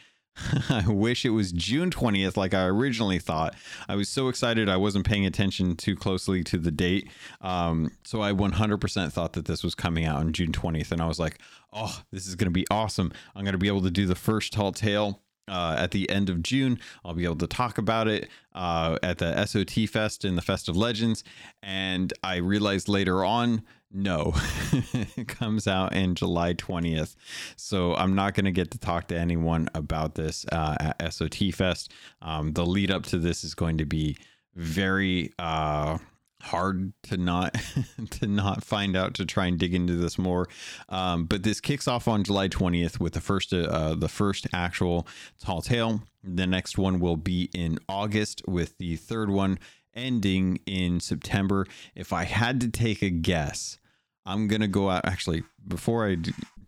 [0.70, 3.56] I wish it was June 20th, like I originally thought.
[3.88, 7.10] I was so excited I wasn't paying attention too closely to the date.
[7.42, 10.92] Um, so I 100% thought that this was coming out on June 20th.
[10.92, 11.40] And I was like,
[11.74, 13.12] oh, this is going to be awesome.
[13.36, 15.22] I'm going to be able to do the first tall tale.
[15.50, 19.20] Uh, at the end of June, I'll be able to talk about it uh, at
[19.20, 21.24] the SOT Fest in the Fest of Legends.
[21.64, 24.34] And I realized later on no,
[25.16, 27.16] it comes out in July 20th.
[27.56, 31.54] So I'm not going to get to talk to anyone about this uh, at SOT
[31.54, 31.94] Fest.
[32.22, 34.18] Um, the lead up to this is going to be
[34.56, 35.98] very uh,
[36.42, 37.56] hard to not
[38.12, 40.48] to not find out to try and dig into this more.
[40.90, 45.08] Um, but this kicks off on July 20th with the first uh, the first actual
[45.40, 46.04] tall tale.
[46.24, 49.60] The next one will be in August with the third one
[49.98, 51.66] ending in September.
[51.96, 53.80] If I had to take a guess,
[54.26, 56.18] I'm gonna go out actually before I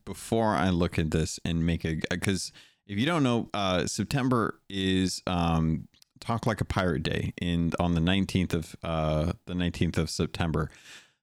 [0.04, 2.52] before I look at this and make a because
[2.88, 5.88] if you don't know, uh, September is um,
[6.20, 10.70] Talk Like a Pirate Day in on the 19th of uh, the 19th of September.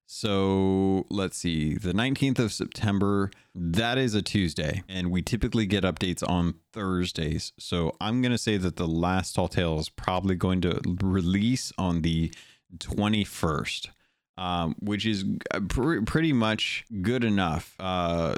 [0.07, 5.83] So let's see, the 19th of September, that is a Tuesday, and we typically get
[5.83, 7.53] updates on Thursdays.
[7.59, 11.73] So I'm going to say that the last Tall Tale is probably going to release
[11.77, 12.33] on the
[12.79, 13.88] 21st,
[14.38, 15.25] um, which is
[15.69, 18.37] pr- pretty much good enough uh,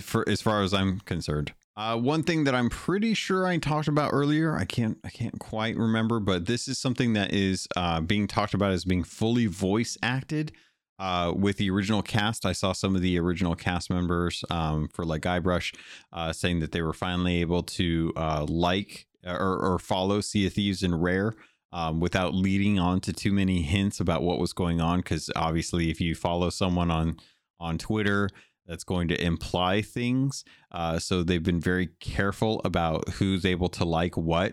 [0.00, 1.52] for as far as I'm concerned.
[1.76, 5.38] Uh, one thing that I'm pretty sure I talked about earlier, I can't I can't
[5.38, 9.46] quite remember, but this is something that is uh, being talked about as being fully
[9.46, 10.52] voice acted.
[11.00, 15.06] Uh, with the original cast, I saw some of the original cast members um, for
[15.06, 15.74] like Guybrush
[16.12, 20.52] uh, saying that they were finally able to uh, like or, or, follow Sea of
[20.52, 21.32] Thieves and Rare
[21.72, 24.98] um, without leading on to too many hints about what was going on.
[24.98, 27.16] Because obviously, if you follow someone on
[27.58, 28.28] on Twitter,
[28.66, 30.44] that's going to imply things.
[30.70, 34.52] Uh, so they've been very careful about who's able to like what,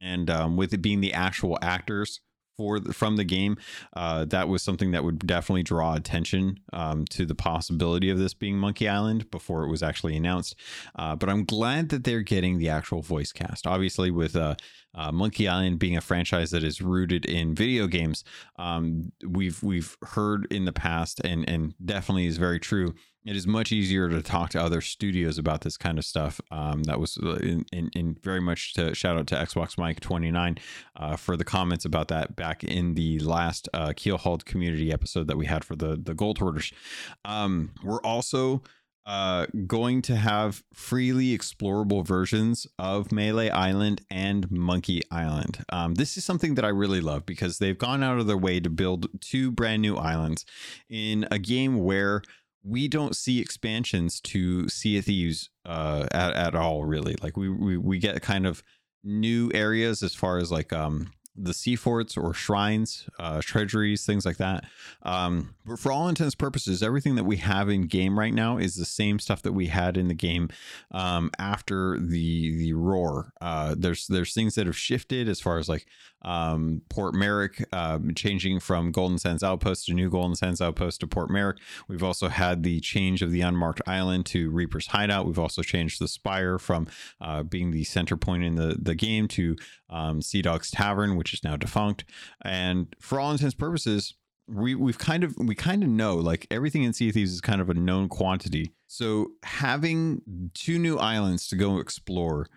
[0.00, 2.20] and um, with it being the actual actors
[2.56, 3.56] for the, from the game,
[3.94, 8.34] uh, that was something that would definitely draw attention um, to the possibility of this
[8.34, 10.54] being Monkey Island before it was actually announced.
[10.96, 13.66] Uh, but I'm glad that they're getting the actual voice cast.
[13.66, 14.54] Obviously, with uh,
[14.94, 18.24] uh Monkey Island being a franchise that is rooted in video games,
[18.56, 23.46] um, we've we've heard in the past, and and definitely is very true it is
[23.46, 26.40] much easier to talk to other studios about this kind of stuff.
[26.50, 30.00] Um, that was uh, in, in, in, very much to shout out to Xbox Mike
[30.00, 30.58] 29
[30.96, 35.36] uh, for the comments about that back in the last uh, Keelhauled community episode that
[35.36, 36.72] we had for the the Gold Hoarders.
[37.24, 38.62] Um, we're also
[39.06, 45.64] uh, going to have freely explorable versions of Melee Island and Monkey Island.
[45.68, 48.60] Um, this is something that I really love because they've gone out of their way
[48.60, 50.46] to build two brand new islands
[50.88, 52.22] in a game where
[52.64, 57.16] we don't see expansions to Sea of Thieves uh, at, at all, really.
[57.22, 58.62] Like we, we we get kind of
[59.02, 64.24] new areas as far as like um the sea forts or shrines, uh, treasuries, things
[64.24, 64.64] like that.
[65.02, 68.76] Um, but for all intents purposes, everything that we have in game right now is
[68.76, 70.48] the same stuff that we had in the game
[70.92, 73.32] um, after the the roar.
[73.40, 75.86] Uh, there's there's things that have shifted as far as like
[76.24, 81.06] um, Port Merrick um, changing from Golden Sands Outpost to New Golden Sands Outpost to
[81.06, 81.58] Port Merrick.
[81.88, 85.26] We've also had the change of the unmarked island to Reaper's Hideout.
[85.26, 86.86] We've also changed the spire from
[87.20, 89.56] uh, being the center point in the the game to
[89.90, 92.04] um, Sea Dog's Tavern, which is now defunct.
[92.42, 94.14] And for all intents purposes,
[94.46, 97.60] we we've kind of we kind of know like everything in Sea Thieves is kind
[97.60, 98.72] of a known quantity.
[98.86, 102.48] So having two new islands to go explore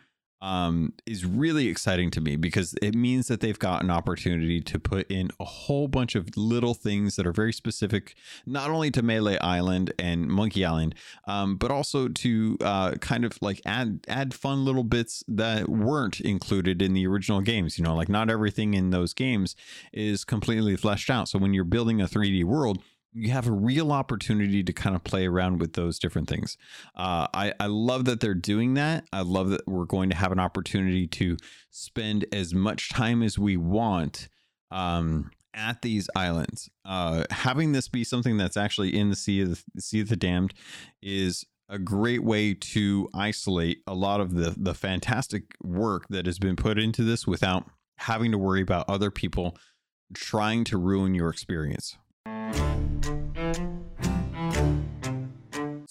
[0.42, 4.80] um, is really exciting to me because it means that they've got an opportunity to
[4.80, 9.02] put in a whole bunch of little things that are very specific, not only to
[9.02, 10.96] Melee Island and Monkey Island,
[11.28, 16.20] um, but also to uh, kind of like add add fun little bits that weren't
[16.22, 17.78] included in the original games.
[17.78, 19.56] You know, like not everything in those games
[19.92, 21.30] is completely fleshed out.
[21.30, 25.04] So when you're building a 3D world you have a real opportunity to kind of
[25.04, 26.58] play around with those different things.
[26.96, 29.06] Uh, I, I love that they're doing that.
[29.12, 31.38] I love that we're going to have an opportunity to
[31.72, 34.30] spend as much time as we want
[34.72, 36.70] um, at these islands.
[36.86, 40.16] Uh, having this be something that's actually in the Sea of the, sea of the
[40.16, 40.54] Damned
[41.02, 46.40] is a great way to isolate a lot of the the fantastic work that has
[46.40, 47.66] been put into this without
[47.98, 49.58] having to worry about other people
[50.14, 51.98] trying to ruin your experience.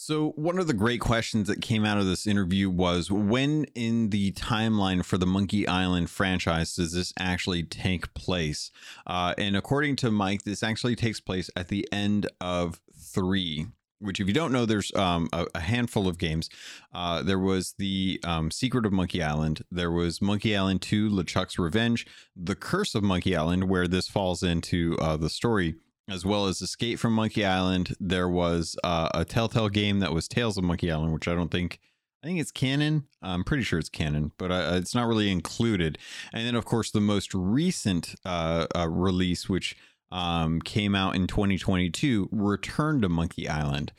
[0.07, 4.11] So, one of the great questions that came out of this interview was when in
[4.11, 8.71] the timeline for the Monkey Island franchise does this actually take place?
[9.05, 13.67] Uh, and according to Mike, this actually takes place at the end of three.
[13.99, 16.51] which if you don't know there's um, a, a, handful of games
[16.95, 21.59] uh, there was the um, secret of monkey island there was monkey island 2 lechuck's
[21.59, 25.77] revenge the curse of monkey island where this falls into uh, the story
[26.09, 30.29] as well as escape from monkey island there was uh, a telltale game that was
[30.29, 31.79] tales of monkey island which i don't think
[32.27, 33.05] I think it's canon.
[33.23, 35.97] I'm pretty sure it's canon, but uh, it's not really included.
[36.33, 39.77] And then, of course, the most recent uh, uh, release, which
[40.11, 43.93] um, came out in 2022, Return to Monkey Island.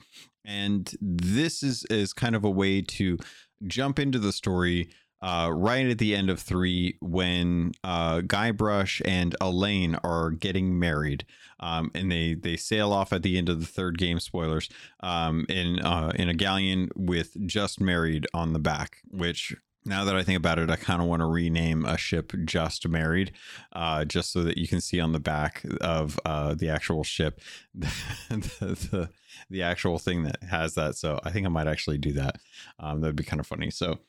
[0.44, 3.18] And this is, is kind of a way to
[3.66, 4.90] jump into the story
[5.22, 11.26] uh, right at the end of three when uh, Guybrush and Elaine are getting married.
[11.60, 14.20] Um, and they they sail off at the end of the third game.
[14.20, 14.70] Spoilers.
[15.00, 19.56] Um, in uh, in a galleon with "just married" on the back, which
[19.88, 22.88] now that I think about it, I kind of want to rename a ship just
[22.88, 23.32] married,
[23.74, 27.40] uh, just so that you can see on the back of uh, the actual ship
[27.74, 27.88] the,
[28.30, 29.10] the,
[29.50, 30.96] the, actual thing that has that.
[30.96, 32.36] So I think I might actually do that.
[32.80, 33.72] Um, that'd be kind of funny.
[33.72, 34.00] So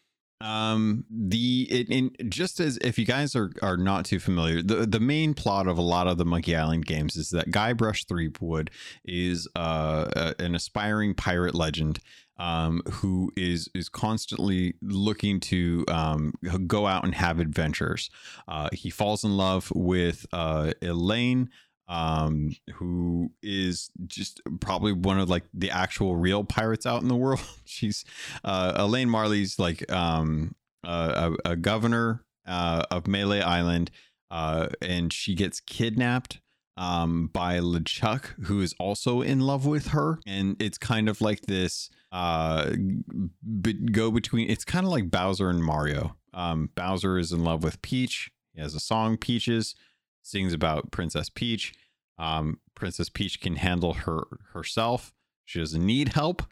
[0.41, 4.87] um the it, in just as if you guys are are not too familiar the
[4.87, 8.71] the main plot of a lot of the monkey island games is that guybrush threepwood
[9.05, 11.99] is uh a, an aspiring pirate legend
[12.39, 16.33] um, who is is constantly looking to um,
[16.67, 18.11] go out and have adventures.
[18.47, 21.51] Uh, he falls in love with uh, Elaine,
[21.89, 27.17] um, who is just probably one of like the actual real pirates out in the
[27.17, 27.41] world.
[27.65, 28.05] She's
[28.45, 33.91] uh, Elaine Marley's like um, a, a, governor uh, of Melee Island,
[34.31, 36.41] uh, and she gets kidnapped
[36.77, 40.21] um, by LeChuck, who is also in love with her.
[40.27, 42.71] And it's kind of like this uh,
[43.91, 46.17] go between, it's kind of like Bowser and Mario.
[46.33, 48.31] Um, Bowser is in love with Peach.
[48.55, 49.75] He has a song, Peaches,
[50.29, 51.75] sings about Princess Peach.
[52.19, 55.13] Um, Princess Peach can handle her herself.
[55.45, 56.43] She doesn't need help.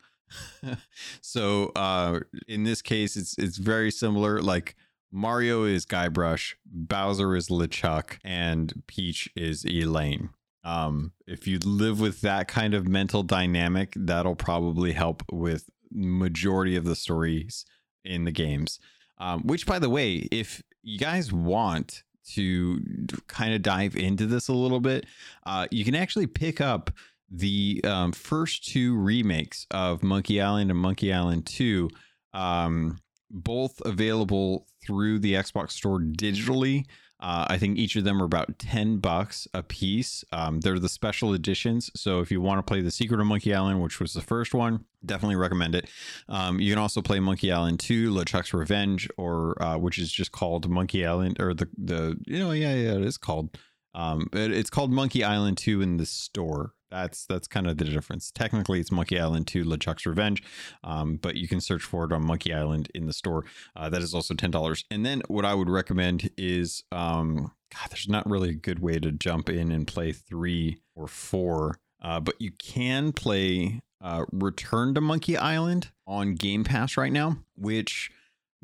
[1.21, 4.41] so uh, in this case, it's it's very similar.
[4.41, 4.77] Like
[5.13, 10.31] Mario is Guybrush, Bowser is LeChuck, and Peach is Elaine.
[10.65, 16.75] Um, if you live with that kind of mental dynamic, that'll probably help with majority
[16.75, 17.65] of the stories
[18.05, 18.81] in the games.
[19.19, 22.03] Um, which, by the way, if you guys want
[22.35, 22.81] to
[23.29, 25.07] kind of dive into this a little bit,
[25.45, 26.91] uh, you can actually pick up
[27.31, 31.89] the um, first two remakes of Monkey Island and Monkey Island 2.
[32.35, 32.99] Um,
[33.31, 36.85] both available through the Xbox Store digitally.
[37.19, 40.23] Uh, I think each of them are about 10 bucks a piece.
[40.33, 41.91] Um, they're the special editions.
[41.97, 44.53] So if you want to play The Secret of Monkey Island, which was the first
[44.53, 45.89] one, definitely recommend it.
[46.29, 50.31] Um, you can also play Monkey Island 2, LeChuck's Revenge, or uh, which is just
[50.33, 53.57] called Monkey Island, or the, the you know, yeah, yeah, it is called.
[53.95, 56.75] Um, it, it's called Monkey Island 2 in the store.
[56.91, 58.31] That's that's kind of the difference.
[58.31, 60.43] Technically, it's Monkey Island 2 LeChuck's Revenge,
[60.85, 63.45] um, but you can search for it on Monkey Island in the store.
[63.75, 64.85] Uh, that is also ten dollars.
[64.91, 68.99] And then what I would recommend is, um, God, there's not really a good way
[68.99, 74.95] to jump in and play three or four, uh, but you can play uh, Return
[74.95, 78.11] to Monkey Island on Game Pass right now, which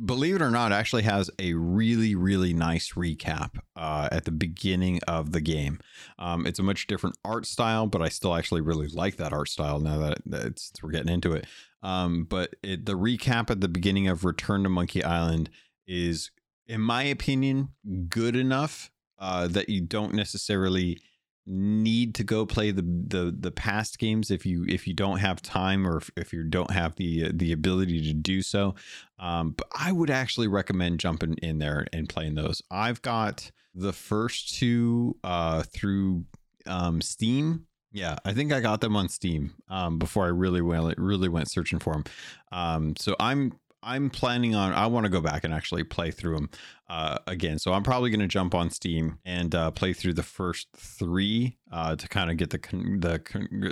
[0.04, 5.00] believe it or not, actually has a really, really nice recap uh, at the beginning
[5.06, 5.78] of the game.
[6.18, 9.48] Um, it's a much different art style, but I still actually really like that art
[9.48, 11.46] style now that, it's, we're getting into it.
[11.82, 15.50] Um, but it, the recap at the beginning of Return to Monkey Island
[15.86, 16.30] is,
[16.66, 17.70] in my opinion,
[18.08, 20.98] good enough uh, that you don't necessarily
[21.46, 25.42] need to go play the the the past games if you if you don't have
[25.42, 28.74] time or if, if you don't have the the ability to do so.
[29.18, 32.62] Um but i would actually recommend jumping in there and playing those.
[32.70, 36.24] I've got the first two uh through
[36.66, 37.66] um steam.
[37.90, 41.50] Yeah i think i got them on steam um before i really went really went
[41.50, 42.04] searching for them
[42.50, 44.72] um so i'm I'm planning on.
[44.72, 46.50] I want to go back and actually play through them
[46.88, 47.58] uh, again.
[47.58, 51.56] So I'm probably going to jump on Steam and uh, play through the first three
[51.72, 53.20] uh, to kind of get the the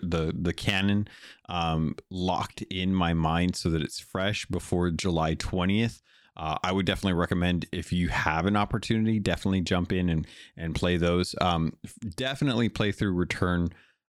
[0.03, 1.09] the the canon
[1.49, 6.03] um, locked in my mind so that it's fresh before July 20th.
[6.37, 10.75] Uh, I would definitely recommend if you have an opportunity, definitely jump in and and
[10.75, 11.35] play those.
[11.41, 11.75] Um,
[12.17, 13.71] definitely play through Return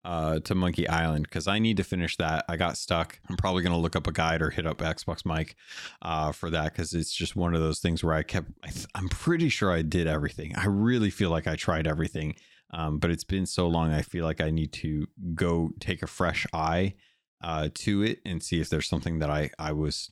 [0.09, 2.47] uh, to Monkey Island because I need to finish that.
[2.49, 3.21] I got stuck.
[3.29, 5.55] I'm probably going to look up a guide or hit up Xbox Mike
[6.01, 9.11] uh, for that because it's just one of those things where I kept, I am
[9.11, 10.57] pretty sure I did everything.
[10.57, 12.37] I really feel like I tried everything,
[12.71, 13.93] um, but it's been so long.
[13.93, 16.95] I feel like I need to go take a fresh eye
[17.43, 20.11] uh, to it and see if there's something that I, I was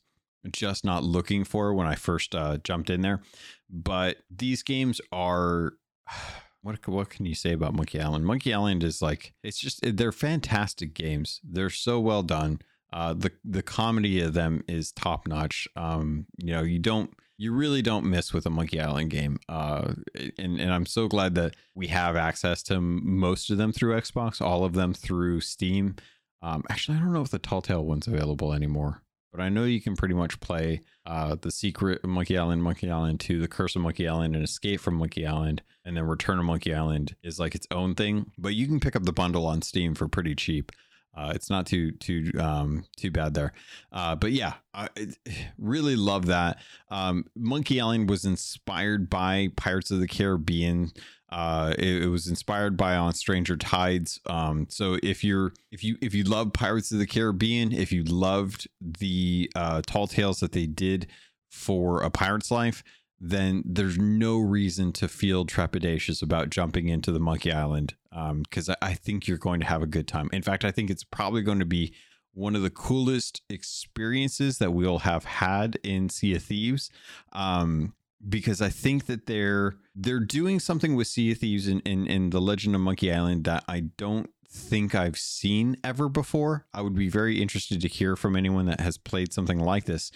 [0.52, 3.22] just not looking for when I first uh, jumped in there.
[3.70, 5.72] But these games are
[6.66, 8.26] what what can you say about Monkey Island?
[8.26, 11.40] Monkey Island is like it's just they're fantastic games.
[11.44, 12.60] They're so well done.
[12.92, 15.68] Uh, the the comedy of them is top notch.
[15.76, 19.38] Um, you know, you don't you really don't miss with a Monkey Island game.
[19.48, 19.94] Uh,
[20.38, 24.40] and and I'm so glad that we have access to most of them through Xbox,
[24.40, 25.94] all of them through Steam.
[26.42, 29.02] Um, actually, I don't know if the Tall Tale one's available anymore,
[29.36, 32.90] but I know you can pretty much play uh, the Secret of Monkey Island, Monkey
[32.90, 36.38] Island 2, The Curse of Monkey Island, and Escape from Monkey Island, and then Return
[36.38, 38.32] of Monkey Island is like its own thing.
[38.38, 40.72] But you can pick up the bundle on Steam for pretty cheap.
[41.16, 43.52] Uh, it's not too too um, too bad there,
[43.92, 44.88] uh, but yeah, I
[45.58, 46.58] really love that.
[46.90, 50.92] Um, Monkey Island was inspired by Pirates of the Caribbean.
[51.28, 54.20] Uh, it, it, was inspired by On Stranger Tides.
[54.26, 58.04] Um, so if you're if you if you love Pirates of the Caribbean, if you
[58.04, 61.08] loved the uh, tall tales that they did
[61.50, 62.84] for A Pirate's Life,
[63.18, 68.76] then there's no reason to feel trepidatious about jumping into the Monkey Island because um,
[68.82, 70.28] I, I think you're going to have a good time.
[70.32, 71.94] In fact, I think it's probably going to be
[72.34, 76.90] one of the coolest experiences that we'll have had in Sea of Thieves.
[77.32, 77.94] Um,
[78.28, 82.30] because I think that they're they're doing something with Sea of Thieves in, in, in
[82.30, 86.66] the Legend of Monkey Island that I don't think I've seen ever before.
[86.72, 90.10] I would be very interested to hear from anyone that has played something like this.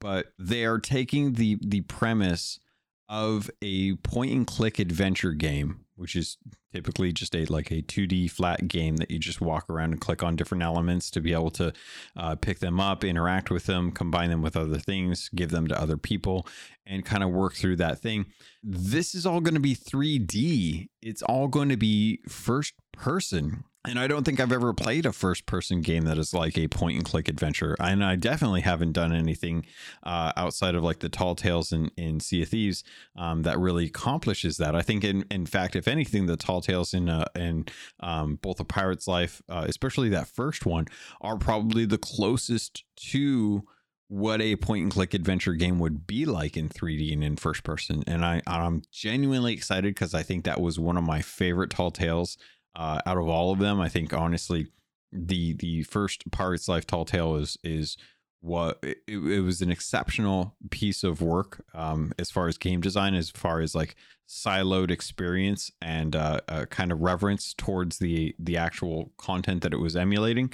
[0.00, 2.58] But they are taking the the premise
[3.08, 6.38] of a point and click adventure game which is
[6.72, 10.22] typically just a like a 2D flat game that you just walk around and click
[10.22, 11.72] on different elements to be able to
[12.16, 15.80] uh, pick them up, interact with them, combine them with other things, give them to
[15.80, 16.46] other people,
[16.86, 18.26] and kind of work through that thing.
[18.62, 20.88] This is all going to be 3D.
[21.00, 23.64] It's all going to be first person.
[23.86, 26.68] And I don't think I've ever played a first person game that is like a
[26.68, 27.76] point and click adventure.
[27.78, 29.66] And I definitely haven't done anything
[30.02, 32.82] uh, outside of like the Tall Tales in, in Sea of Thieves
[33.14, 34.74] um, that really accomplishes that.
[34.74, 37.66] I think, in, in fact, if anything, the Tall Tales in, uh, in
[38.00, 40.86] um, both A Pirate's Life, uh, especially that first one,
[41.20, 43.64] are probably the closest to
[44.08, 47.64] what a point and click adventure game would be like in 3D and in first
[47.64, 48.02] person.
[48.06, 51.90] And I, I'm genuinely excited because I think that was one of my favorite Tall
[51.90, 52.38] Tales
[52.76, 53.80] uh, out of all of them.
[53.80, 54.68] I think honestly,
[55.12, 57.96] the the first Pirates Life Tall Tale is is
[58.40, 63.14] what it, it was an exceptional piece of work um, as far as game design,
[63.14, 63.96] as far as like
[64.28, 69.96] siloed experience and uh, kind of reverence towards the the actual content that it was
[69.96, 70.52] emulating.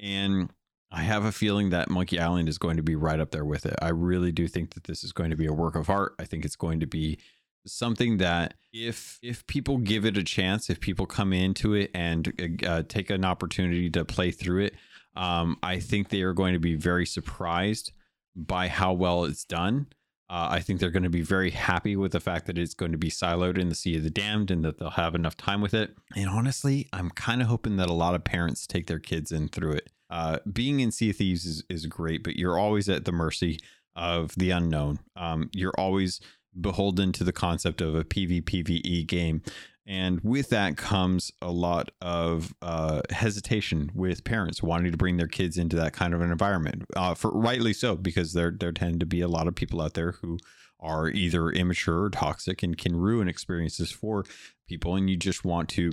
[0.00, 0.50] And
[0.90, 3.66] I have a feeling that Monkey Island is going to be right up there with
[3.66, 3.74] it.
[3.82, 6.14] I really do think that this is going to be a work of art.
[6.18, 7.18] I think it's going to be
[7.66, 12.60] something that if if people give it a chance, if people come into it and
[12.66, 14.74] uh, take an opportunity to play through it,
[15.16, 17.92] um, I think they are going to be very surprised
[18.34, 19.86] by how well it's done.
[20.28, 22.90] Uh, I think they're going to be very happy with the fact that it's going
[22.90, 25.60] to be siloed in the Sea of the Damned and that they'll have enough time
[25.60, 25.96] with it.
[26.16, 29.48] And honestly, I'm kind of hoping that a lot of parents take their kids in
[29.48, 29.90] through it.
[30.10, 33.60] Uh, being in Sea of Thieves is, is great, but you're always at the mercy
[33.94, 34.98] of the unknown.
[35.14, 36.20] Um, you're always
[36.60, 39.42] beholden to the concept of a PvPvE game.
[39.86, 45.28] And with that comes a lot of uh, hesitation with parents wanting to bring their
[45.28, 46.82] kids into that kind of an environment.
[46.96, 49.94] Uh, for rightly so, because there there tend to be a lot of people out
[49.94, 50.38] there who
[50.80, 54.24] are either immature or toxic and can ruin experiences for
[54.68, 54.96] people.
[54.96, 55.92] And you just want to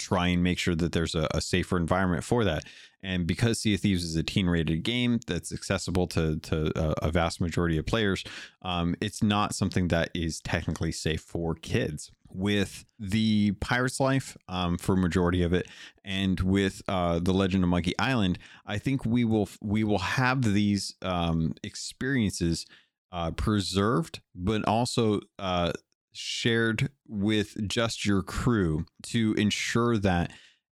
[0.00, 2.64] try and make sure that there's a, a, safer environment for that.
[3.02, 7.08] And because Sea of Thieves is a teen rated game that's accessible to, to a,
[7.08, 8.24] a vast majority of players,
[8.62, 12.10] um, it's not something that is technically safe for kids.
[12.30, 15.68] With the Pirate's Life, um, for majority of it,
[16.04, 20.42] and with uh, the Legend of Monkey Island, I think we will we will have
[20.42, 22.66] these um, experiences
[23.12, 25.72] uh, preserved, but also uh,
[26.14, 30.30] shared with just your crew to ensure that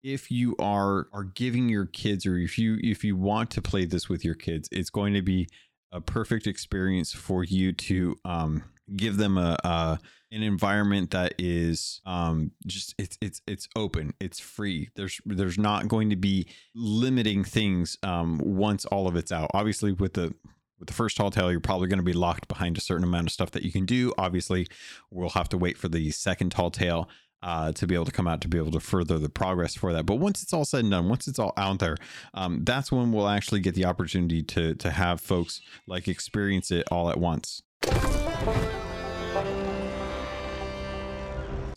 [0.03, 3.85] if you are are giving your kids or if you if you want to play
[3.85, 5.49] this with your kids it's going to be
[5.95, 8.65] a perfect experience for you to um,
[8.97, 9.99] give them a, a,
[10.33, 14.91] an environment that is um, just it's it's it's open it's free.
[14.97, 19.51] There's there's not going to be limiting things um, once all of it's out.
[19.55, 20.35] Obviously with the
[20.79, 23.27] with the first tall tale, you're probably going to be locked behind a certain amount
[23.27, 24.13] of stuff that you can do.
[24.19, 24.67] Obviously,
[25.11, 27.09] we'll have to wait for the second tall tale
[27.43, 29.93] uh, to be able to come out to be able to further the progress for
[29.93, 30.07] that.
[30.07, 31.97] But once it's all said and done, once it's all out there,
[32.33, 36.87] um, that's when we'll actually get the opportunity to to have folks like experience it
[36.91, 37.63] all at once.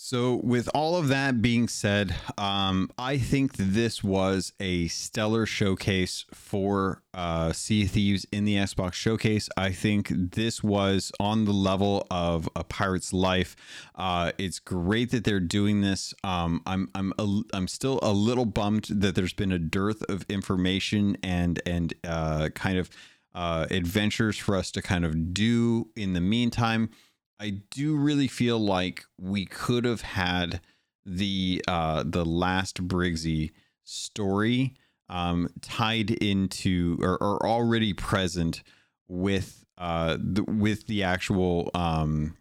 [0.09, 6.23] So, with all of that being said, um, I think this was a stellar showcase
[6.33, 9.49] for uh, Sea Thieves in the Xbox Showcase.
[9.57, 13.57] I think this was on the level of a Pirate's Life.
[13.95, 16.13] Uh, it's great that they're doing this.
[16.23, 20.25] Um, I'm I'm a, I'm still a little bummed that there's been a dearth of
[20.29, 22.89] information and and uh, kind of
[23.35, 26.91] uh, adventures for us to kind of do in the meantime.
[27.39, 30.61] I do really feel like we could have had
[31.05, 33.51] the uh, the last Briggsy
[33.83, 34.73] story
[35.09, 38.63] um, tied into or, or already present
[39.07, 42.35] with uh, the, with the actual um,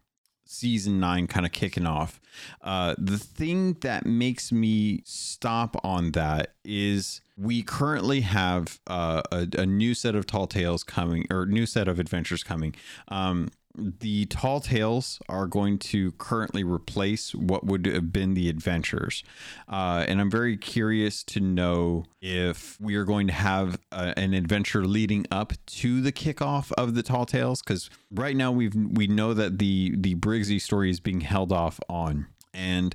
[0.46, 2.20] season nine kind of kicking off.
[2.62, 9.46] Uh, the thing that makes me stop on that is we currently have uh, a,
[9.58, 12.74] a new set of tall tales coming or new set of adventures coming.
[13.08, 19.22] Um, the tall tales are going to currently replace what would have been the adventures.
[19.68, 24.34] Uh, and i'm very curious to know if we are going to have uh, an
[24.34, 29.06] adventure leading up to the kickoff of the tall tales because right now we've we
[29.06, 32.26] know that the the briggsy story is being held off on.
[32.54, 32.94] And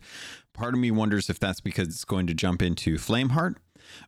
[0.53, 3.55] part of me wonders if that's because it's going to jump into flameheart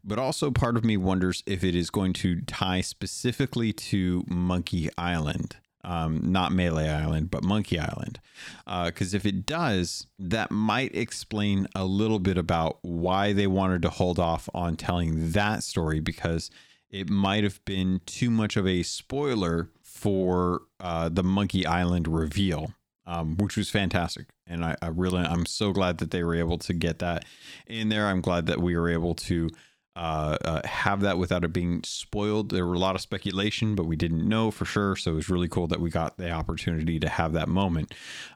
[0.04, 4.90] but also part of me wonders if it is going to tie specifically to monkey
[4.98, 8.20] island um, not Melee Island, but Monkey Island.
[8.66, 13.82] Because uh, if it does, that might explain a little bit about why they wanted
[13.84, 16.50] to hold off on telling that story because
[16.90, 22.74] it might have been too much of a spoiler for uh, the Monkey Island reveal.
[23.06, 24.28] Um, which was fantastic.
[24.48, 27.26] And I, I really, I'm so glad that they were able to get that
[27.68, 28.08] in there.
[28.08, 29.50] I'm glad that we were able to
[29.96, 32.50] uh, uh, have that without it being spoiled.
[32.50, 34.96] There were a lot of speculation, but we didn't know for sure.
[34.96, 37.94] So it was really cool that we got the opportunity to have that moment.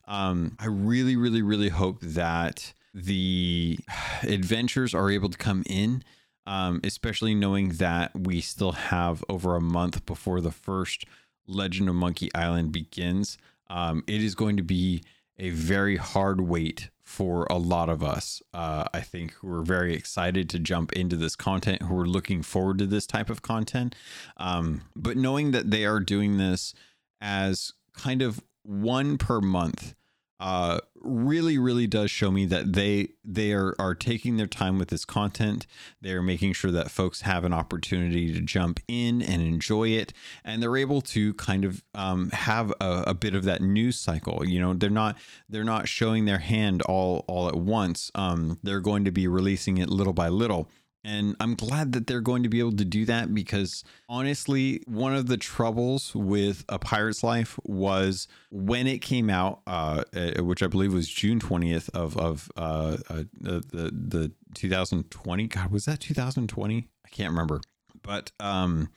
[0.08, 3.80] Um, I really, really, really hope that the
[4.24, 6.04] adventures are able to come in,
[6.46, 11.06] um, especially knowing that we still have over a month before the first
[11.48, 13.38] Legend of Monkey Island begins.
[13.70, 15.02] Um, it is going to be
[15.40, 18.42] a very hard wait for a lot of us.
[18.54, 22.44] Uh, I think who are very excited to jump into this content, who are looking
[22.44, 23.96] forward to this type of content.
[24.36, 26.74] Um, but knowing that they are doing this
[27.22, 29.96] as kind of one per month
[30.40, 34.90] uh, really really does show me that they they are are taking their time with
[34.90, 35.66] this content.
[36.02, 40.14] They're making sure that folks have an opportunity to jump in and enjoy it.
[40.44, 44.46] And they're able to kind of um, have a, a, bit of that news cycle
[44.46, 45.18] you know they're not
[45.50, 48.12] they're not showing their hand all all at once.
[48.14, 50.70] Um, they're going to be releasing it little by little
[51.04, 55.16] and I'm glad that they're going to be able to do that because honestly, one
[55.16, 60.62] of the troubles with A Pirate's Life was when it came out, uh, uh which
[60.62, 65.48] I believe was June 20th of, of uh, uh, the, the 2020.
[65.48, 66.88] God, was that 2020?
[67.06, 67.62] I can't remember.
[68.02, 68.90] But um,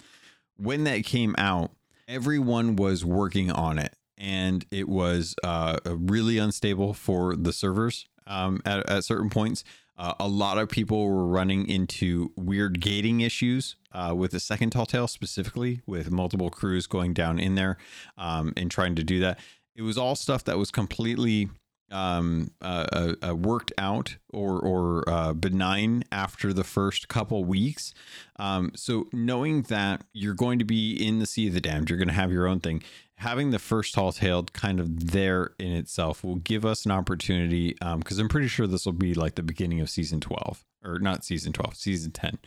[0.57, 1.70] when that came out,
[2.09, 8.61] everyone was working on it and it was uh, really unstable for the servers um,
[8.64, 9.64] at, at certain points.
[10.01, 14.70] Uh, a lot of people were running into weird gating issues uh, with the second
[14.70, 17.76] tall tale specifically, with multiple crews going down in there
[18.16, 19.38] um, and trying to do that.
[19.76, 21.51] It was all stuff that was completely
[21.91, 27.95] um, uh, uh, uh worked out or or uh, benign after the first couple weeks.
[28.36, 31.99] Um, so knowing that you're going to be in the sea of the damned, you're
[31.99, 32.82] going to have your own thing
[33.20, 37.74] having the first tall tailed kind of there in itself will give us an opportunity
[37.74, 40.99] because um, I'm pretty sure this will be like the beginning of season 12 or
[40.99, 42.38] not season 12, season 10.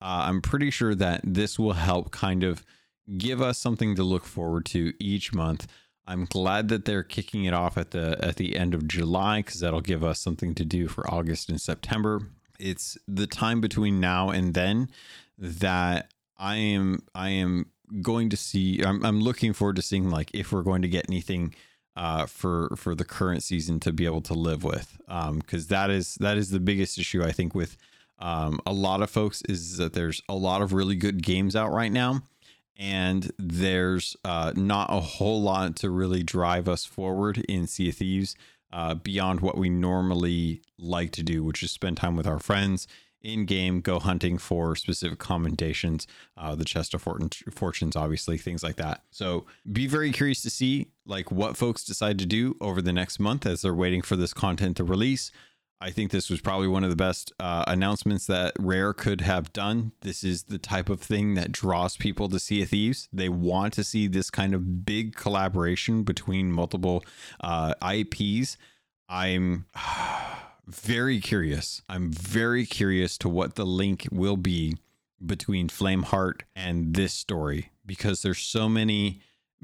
[0.00, 2.64] Uh, I'm pretty sure that this will help kind of
[3.18, 5.66] give us something to look forward to each month.
[6.06, 9.60] I'm glad that they're kicking it off at the at the end of July because
[9.60, 12.28] that'll give us something to do for August and September.
[12.58, 14.90] It's the time between now and then
[15.38, 17.66] that I am I am
[18.00, 18.82] going to see.
[18.82, 21.54] I'm, I'm looking forward to seeing like if we're going to get anything
[21.96, 25.90] uh, for for the current season to be able to live with, because um, that
[25.90, 27.76] is that is the biggest issue I think with
[28.18, 31.72] um, a lot of folks is that there's a lot of really good games out
[31.72, 32.22] right now,
[32.78, 37.96] and there's uh, not a whole lot to really drive us forward in Sea of
[37.96, 38.34] Thieves
[38.72, 42.88] uh, beyond what we normally like to do, which is spend time with our friends
[43.22, 46.06] in game go hunting for specific commendations,
[46.36, 49.02] uh, the chest of fortunes, obviously, things like that.
[49.10, 53.20] So be very curious to see like what folks decide to do over the next
[53.20, 55.30] month as they're waiting for this content to release.
[55.82, 59.52] I think this was probably one of the best uh, announcements that Rare could have
[59.52, 59.92] done.
[60.02, 63.08] This is the type of thing that draws people to Sea of Thieves.
[63.12, 67.04] They want to see this kind of big collaboration between multiple
[67.40, 68.56] uh, IPs
[69.12, 69.66] I'm
[70.66, 71.82] very curious.
[71.88, 74.78] I'm very curious to what the link will be
[75.24, 79.20] between Flameheart and this story because there's so many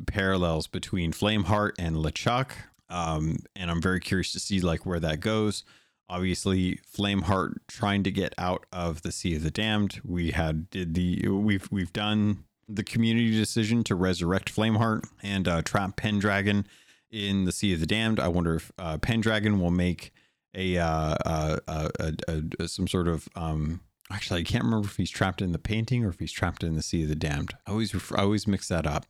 [0.07, 2.51] parallels between Flameheart and LeChuck.
[2.91, 5.65] Um, and I'm very curious to see like where that goes.
[6.11, 10.01] Obviously, Flameheart trying to get out of the Sea of the Damned.
[10.05, 15.63] We had did the we've we've done the community decision to resurrect Flameheart and uh,
[15.63, 16.67] trap Pendragon
[17.11, 18.21] in the Sea of the Damned.
[18.21, 20.13] I wonder if uh, Pendragon will make
[20.55, 21.89] a, uh, uh,
[22.67, 23.81] some sort of um,
[24.11, 26.75] actually I can't remember if he's trapped in the painting or if he's trapped in
[26.75, 27.53] the Sea of the Damned.
[27.67, 29.07] I always I always mix that up.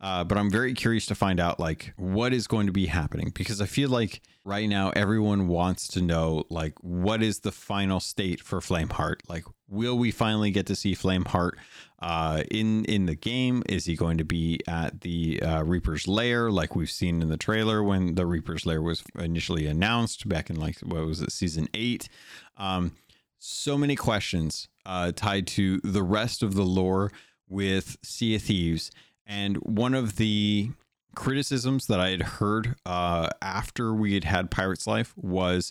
[0.00, 3.32] Uh, but I'm very curious to find out like what is going to be happening
[3.34, 8.00] because I feel like right now everyone wants to know like what is the final
[8.00, 9.16] state for Flameheart?
[9.28, 11.52] Like, will we finally get to see Flameheart
[12.00, 13.62] uh, in in the game?
[13.68, 17.36] Is he going to be at the uh, Reaper's Lair like we've seen in the
[17.36, 21.68] trailer when the Reaper's Lair was initially announced back in like what was it season
[21.74, 22.08] eight?
[22.56, 22.92] Um,
[23.38, 27.12] so many questions uh, tied to the rest of the lore
[27.48, 28.90] with Sea of Thieves
[29.30, 30.70] and one of the
[31.14, 35.70] criticisms that I had heard uh, after we had had Pirate's Life was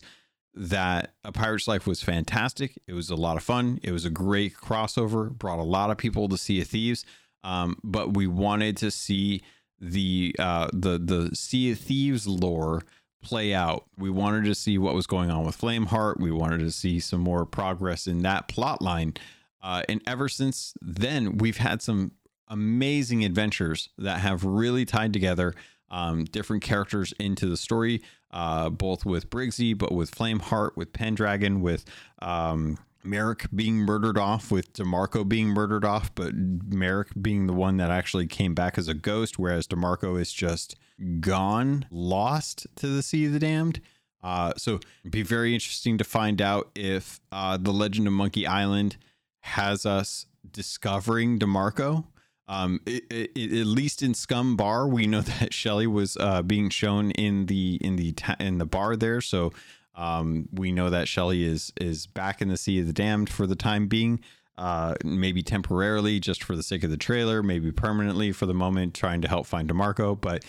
[0.53, 2.79] that a Pirate's Life was fantastic.
[2.87, 3.79] It was a lot of fun.
[3.83, 7.05] It was a great crossover, brought a lot of people to Sea of Thieves.
[7.43, 9.41] Um, but we wanted to see
[9.77, 12.83] the uh, the the Sea of Thieves lore
[13.21, 13.85] play out.
[13.97, 16.19] We wanted to see what was going on with Flameheart.
[16.19, 19.15] We wanted to see some more progress in that plot line.
[19.61, 22.13] Uh, and ever since then, we've had some
[22.49, 25.53] amazing adventures that have really tied together
[25.91, 31.61] um, different characters into the story, uh, both with Briggsy, but with Flameheart, with Pendragon,
[31.61, 31.85] with
[32.21, 37.77] um, Merrick being murdered off, with DeMarco being murdered off, but Merrick being the one
[37.77, 40.75] that actually came back as a ghost, whereas DeMarco is just
[41.19, 43.81] gone, lost to the Sea of the Damned.
[44.21, 48.45] Uh, so it'd be very interesting to find out if uh, the Legend of Monkey
[48.45, 48.97] Island
[49.41, 52.03] has us discovering DeMarco
[52.49, 56.69] um, it, it, at least in Scumm Bar, we know that Shelly was uh, being
[56.69, 59.21] shown in the in the ta- in the bar there.
[59.21, 59.53] So
[59.95, 63.47] um, we know that Shelly is is back in the Sea of the Damned for
[63.47, 64.19] the time being.
[64.57, 68.93] Uh, maybe temporarily, just for the sake of the trailer, maybe permanently for the moment,
[68.93, 70.19] trying to help find Demarco.
[70.19, 70.43] But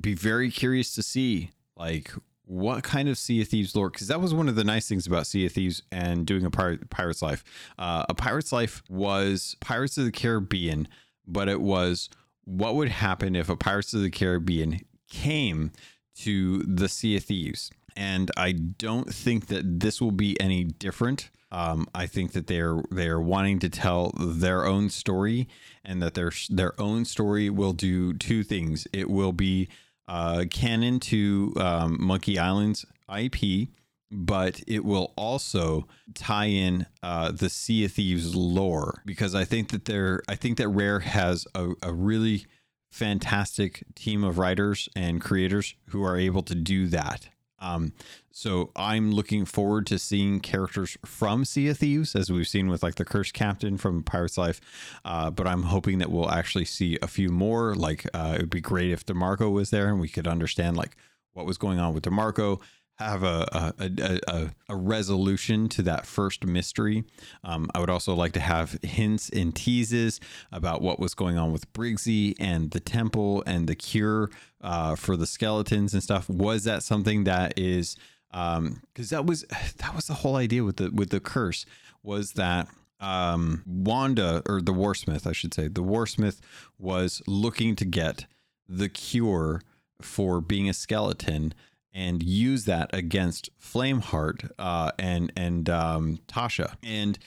[0.00, 2.10] be very curious to see like
[2.44, 3.88] what kind of Sea of Thieves lore?
[3.88, 6.50] Because that was one of the nice things about Sea of Thieves and doing a
[6.50, 7.44] pirate, Pirate's Life.
[7.78, 10.88] Uh, a Pirate's Life was Pirates of the Caribbean
[11.26, 12.08] but it was
[12.44, 15.70] what would happen if a Pirates of the Caribbean came
[16.16, 17.70] to the Sea of Thieves.
[17.96, 21.30] And I don't think that this will be any different.
[21.50, 25.48] Um, I think that they're they're wanting to tell their own story,
[25.84, 28.86] and that their their own story will do two things.
[28.94, 29.68] It will be
[30.08, 33.68] uh, canon to um, Monkey Island's IP,
[34.12, 39.70] but it will also tie in uh, the Sea of Thieves lore because I think
[39.70, 42.46] that there, I think that Rare has a, a really
[42.90, 47.30] fantastic team of writers and creators who are able to do that.
[47.58, 47.92] Um,
[48.32, 52.82] so I'm looking forward to seeing characters from Sea of Thieves, as we've seen with
[52.82, 54.60] like the Cursed Captain from Pirate's Life.
[55.04, 57.74] Uh, but I'm hoping that we'll actually see a few more.
[57.74, 60.96] Like uh, it would be great if Demarco was there and we could understand like
[61.32, 62.60] what was going on with Demarco
[62.98, 67.04] have a a, a, a resolution to that first mystery.
[67.44, 70.20] Um, I would also like to have hints and teases
[70.50, 74.30] about what was going on with Briggsy and the temple and the cure
[74.60, 76.28] uh, for the skeletons and stuff.
[76.28, 77.96] Was that something that is
[78.30, 79.42] because um, that was
[79.78, 81.66] that was the whole idea with the with the curse
[82.02, 82.68] was that
[83.00, 86.38] um, Wanda or the Warsmith, I should say, the Warsmith
[86.78, 88.26] was looking to get
[88.68, 89.60] the cure
[90.00, 91.52] for being a skeleton
[91.94, 96.74] and use that against Flameheart uh, and and um, Tasha.
[96.82, 97.18] And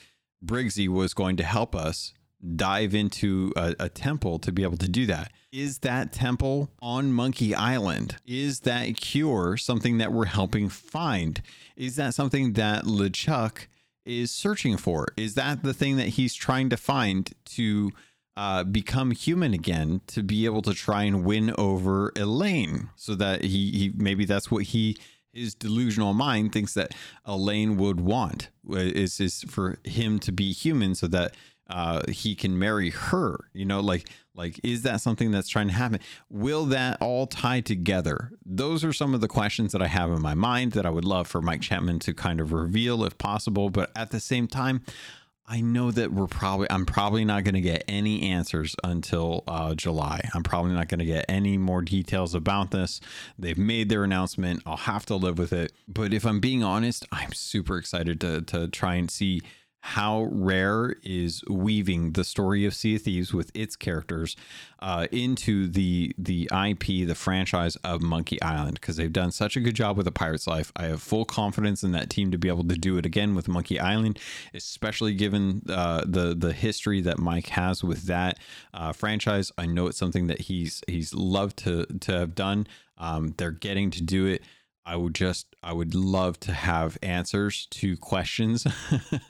[0.44, 2.12] Briggsy was going to help us
[2.54, 5.32] dive into a, a, temple to be able to do that.
[5.50, 8.16] Is that temple on Monkey Island?
[8.26, 11.40] Is that cure something that we're helping find?
[11.76, 13.66] Is that something that LeChuck
[14.04, 15.08] is searching for?
[15.16, 17.90] Is that the thing that he's trying to find to
[18.36, 23.44] uh, become human again to be able to try and win over Elaine, so that
[23.44, 24.96] he, he maybe that's what he
[25.32, 30.94] his delusional mind thinks that Elaine would want is is for him to be human,
[30.94, 31.34] so that
[31.68, 33.48] uh, he can marry her.
[33.52, 36.00] You know, like like is that something that's trying to happen?
[36.28, 38.32] Will that all tie together?
[38.44, 41.04] Those are some of the questions that I have in my mind that I would
[41.04, 43.70] love for Mike Chapman to kind of reveal if possible.
[43.70, 44.82] But at the same time,
[45.48, 49.74] I know that we're probably I'm probably not going to get any answers until uh,
[49.74, 50.20] July.
[50.34, 53.00] I'm probably not going to get any more details about this.
[53.38, 54.62] They've made their announcement.
[54.66, 55.72] I'll have to live with it.
[55.86, 59.42] But if I'm being honest, I'm super excited to to try and see
[59.86, 64.34] how Rare is weaving the story of Sea of Thieves with its characters
[64.80, 69.60] uh, into the the IP, the franchise of Monkey Island, because they've done such a
[69.60, 70.72] good job with A Pirate's Life.
[70.74, 73.46] I have full confidence in that team to be able to do it again with
[73.46, 74.18] Monkey Island,
[74.52, 78.40] especially given uh, the the history that Mike has with that
[78.74, 79.52] uh, franchise.
[79.56, 82.66] I know it's something that he's he's loved to to have done.
[82.98, 84.42] Um, they're getting to do it.
[84.86, 88.64] I would just I would love to have answers to questions,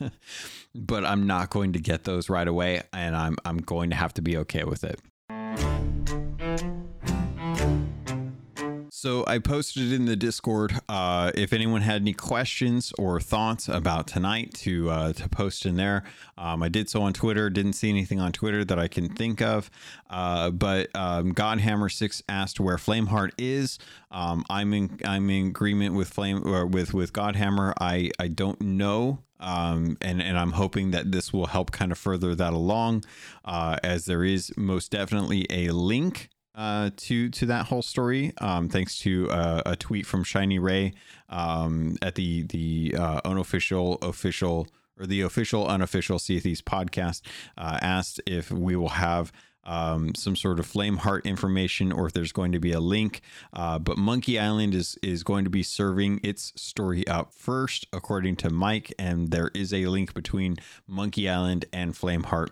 [0.75, 4.13] but I'm not going to get those right away, and I'm I'm going to have
[4.15, 4.99] to be okay with it.
[8.99, 10.73] So I posted in the Discord.
[10.89, 15.75] Uh, if anyone had any questions or thoughts about tonight, to uh, to post in
[15.75, 16.03] there.
[16.35, 17.51] Um, I did so on Twitter.
[17.51, 19.69] Didn't see anything on Twitter that I can think of.
[20.09, 23.77] Uh, but um, Godhammer Six asked where Flameheart is.
[24.09, 27.73] Um, I'm in I'm in agreement with Flame or with with Godhammer.
[27.79, 31.99] I I don't know um, and and I'm hoping that this will help kind of
[31.99, 33.03] further that along,
[33.45, 38.33] uh, as there is most definitely a link uh, to to that whole story.
[38.39, 40.93] Um, thanks to uh, a tweet from Shiny Ray
[41.29, 44.67] um, at the the uh, unofficial official
[44.99, 47.21] or the official unofficial Sea Thieves podcast
[47.57, 49.31] uh, asked if we will have.
[49.69, 53.19] Um, some sort of flameheart information, or if there's going to be a link.
[53.51, 58.37] Uh, but Monkey Island is is going to be serving its story up first, according
[58.37, 60.55] to Mike, and there is a link between
[60.87, 62.51] Monkey Island and Flameheart.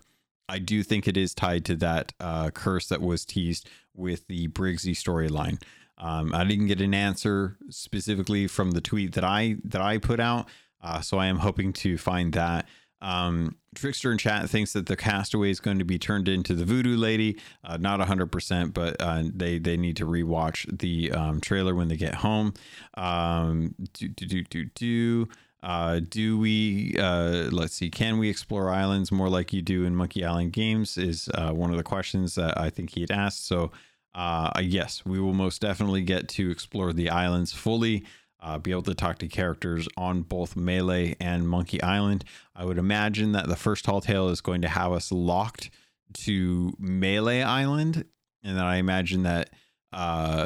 [0.49, 4.48] I do think it is tied to that uh, curse that was teased with the
[4.50, 5.62] Briggsy storyline.
[5.98, 10.20] Um, I didn't get an answer specifically from the tweet that I that I put
[10.20, 10.50] out,
[10.82, 12.68] uh, so I am hoping to find that.
[13.02, 16.66] Um, Trickster in chat thinks that the castaway is going to be turned into the
[16.66, 17.38] Voodoo Lady.
[17.64, 21.88] Uh, not hundred percent, but uh, they they need to rewatch the um, trailer when
[21.88, 22.54] they get home.
[22.96, 25.28] Um, do do do do do.
[25.66, 29.95] Uh, do we uh, let's see can we explore islands more like you do in
[29.95, 33.47] monkey island games is uh, one of the questions that i think he had asked.
[33.47, 33.72] So
[34.13, 38.05] uh, yes we will most definitely get to explore the islands fully
[38.41, 42.24] uh, be able to talk to characters on both melee and monkey island.
[42.55, 45.72] I would imagine that the first tall tale is going to have us locked
[46.13, 48.05] to melee island
[48.43, 49.49] and then i imagine that
[49.91, 50.45] uh,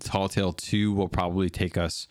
[0.00, 2.08] tall tale 2 will probably take us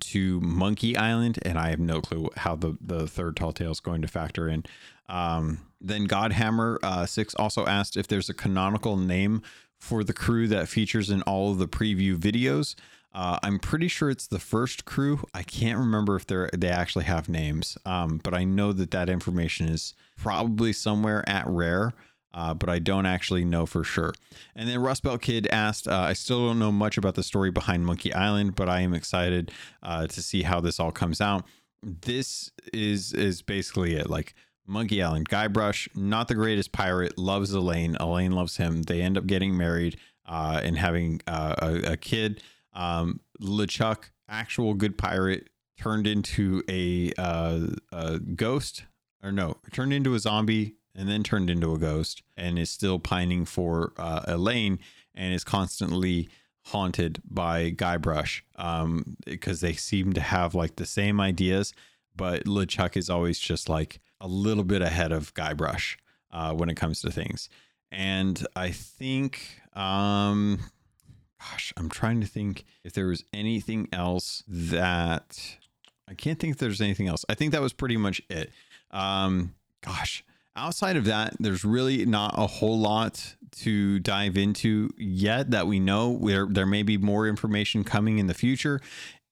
[0.00, 3.80] to Monkey Island, and I have no clue how the the third tall tale is
[3.80, 4.64] going to factor in.
[5.08, 9.42] Um, then Godhammer uh, Six also asked if there's a canonical name
[9.78, 12.74] for the crew that features in all of the preview videos.
[13.14, 15.24] Uh, I'm pretty sure it's the first crew.
[15.34, 19.10] I can't remember if they they actually have names, um, but I know that that
[19.10, 21.92] information is probably somewhere at Rare
[22.34, 24.12] uh, but I don't actually know for sure.
[24.54, 27.50] And then Rust Belt Kid asked, uh, I still don't know much about the story
[27.50, 29.50] behind Monkey Island, but I am excited
[29.82, 31.44] uh, to see how this all comes out.
[31.82, 34.08] This is is basically it.
[34.08, 34.34] Like
[34.66, 37.96] Monkey Island, Guybrush, not the greatest pirate, loves Elaine.
[37.98, 38.82] Elaine loves him.
[38.82, 42.42] They end up getting married uh, and having uh, a, a, kid.
[42.72, 48.84] Um, LeChuck, actual good pirate, turned into a, uh, a ghost,
[49.22, 52.98] or no, turned into a zombie and then turned into a ghost and is still
[52.98, 54.78] pining for uh, Elaine
[55.14, 56.28] and is constantly
[56.66, 61.72] haunted by Guybrush um, because they seem to have like the same ideas,
[62.14, 65.96] but LeChuck is always just like a little bit ahead of Guybrush
[66.30, 67.48] uh, when it comes to things.
[67.90, 70.60] And I think, um,
[71.40, 75.56] gosh, I'm trying to think if there was anything else that
[76.08, 77.24] I can't think if there's anything else.
[77.28, 78.50] I think that was pretty much it.
[78.90, 80.24] Um, gosh,
[80.56, 85.80] outside of that, there's really not a whole lot to dive into yet that we
[85.80, 86.18] know.
[86.22, 88.80] There, there may be more information coming in the future.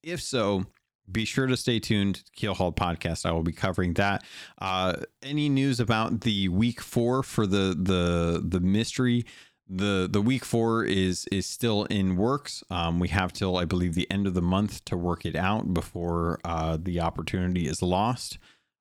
[0.03, 0.67] If so,
[1.11, 2.23] be sure to stay tuned.
[2.25, 3.27] To Keelhauled podcast.
[3.27, 4.25] I will be covering that.
[4.61, 9.25] Uh, any news about the week four for the the the mystery?
[9.69, 12.63] The the week four is is still in works.
[12.71, 15.73] Um, we have till I believe the end of the month to work it out
[15.75, 18.39] before uh, the opportunity is lost.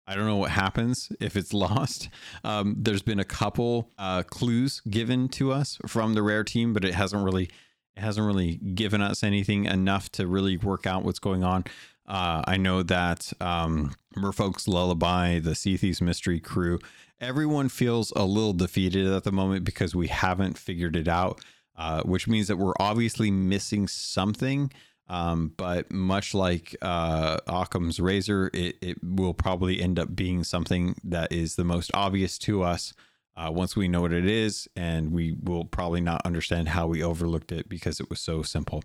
[0.09, 2.09] I don't know what happens if it's lost.
[2.43, 6.83] Um, there's been a couple uh, clues given to us from the rare team, but
[6.83, 7.49] it hasn't really
[7.95, 11.65] it hasn't really given us anything enough to really work out what's going on.
[12.07, 16.79] Uh, I know that um, Merfolk's Lullaby, the Sea Thieves Mystery Crew,
[17.19, 21.39] everyone feels a little defeated at the moment because we haven't figured it out,
[21.77, 24.71] uh, which means that we're obviously missing something
[25.09, 30.95] Um, but much like uh, Occam's razor, it, it will probably end up being something
[31.03, 32.93] that is the most obvious to us
[33.35, 37.01] uh, once we know what it is, and we will probably not understand how we
[37.01, 38.83] overlooked it because it was so simple.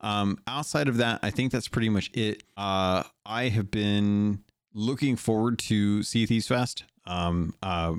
[0.00, 2.42] Um, outside of that, I think that's pretty much it.
[2.56, 4.42] Uh, I have been
[4.74, 6.84] looking forward to Sea Thieves Fest.
[7.06, 7.94] Um, uh,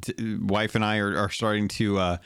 [0.00, 2.16] t- wife and I are, are starting to uh,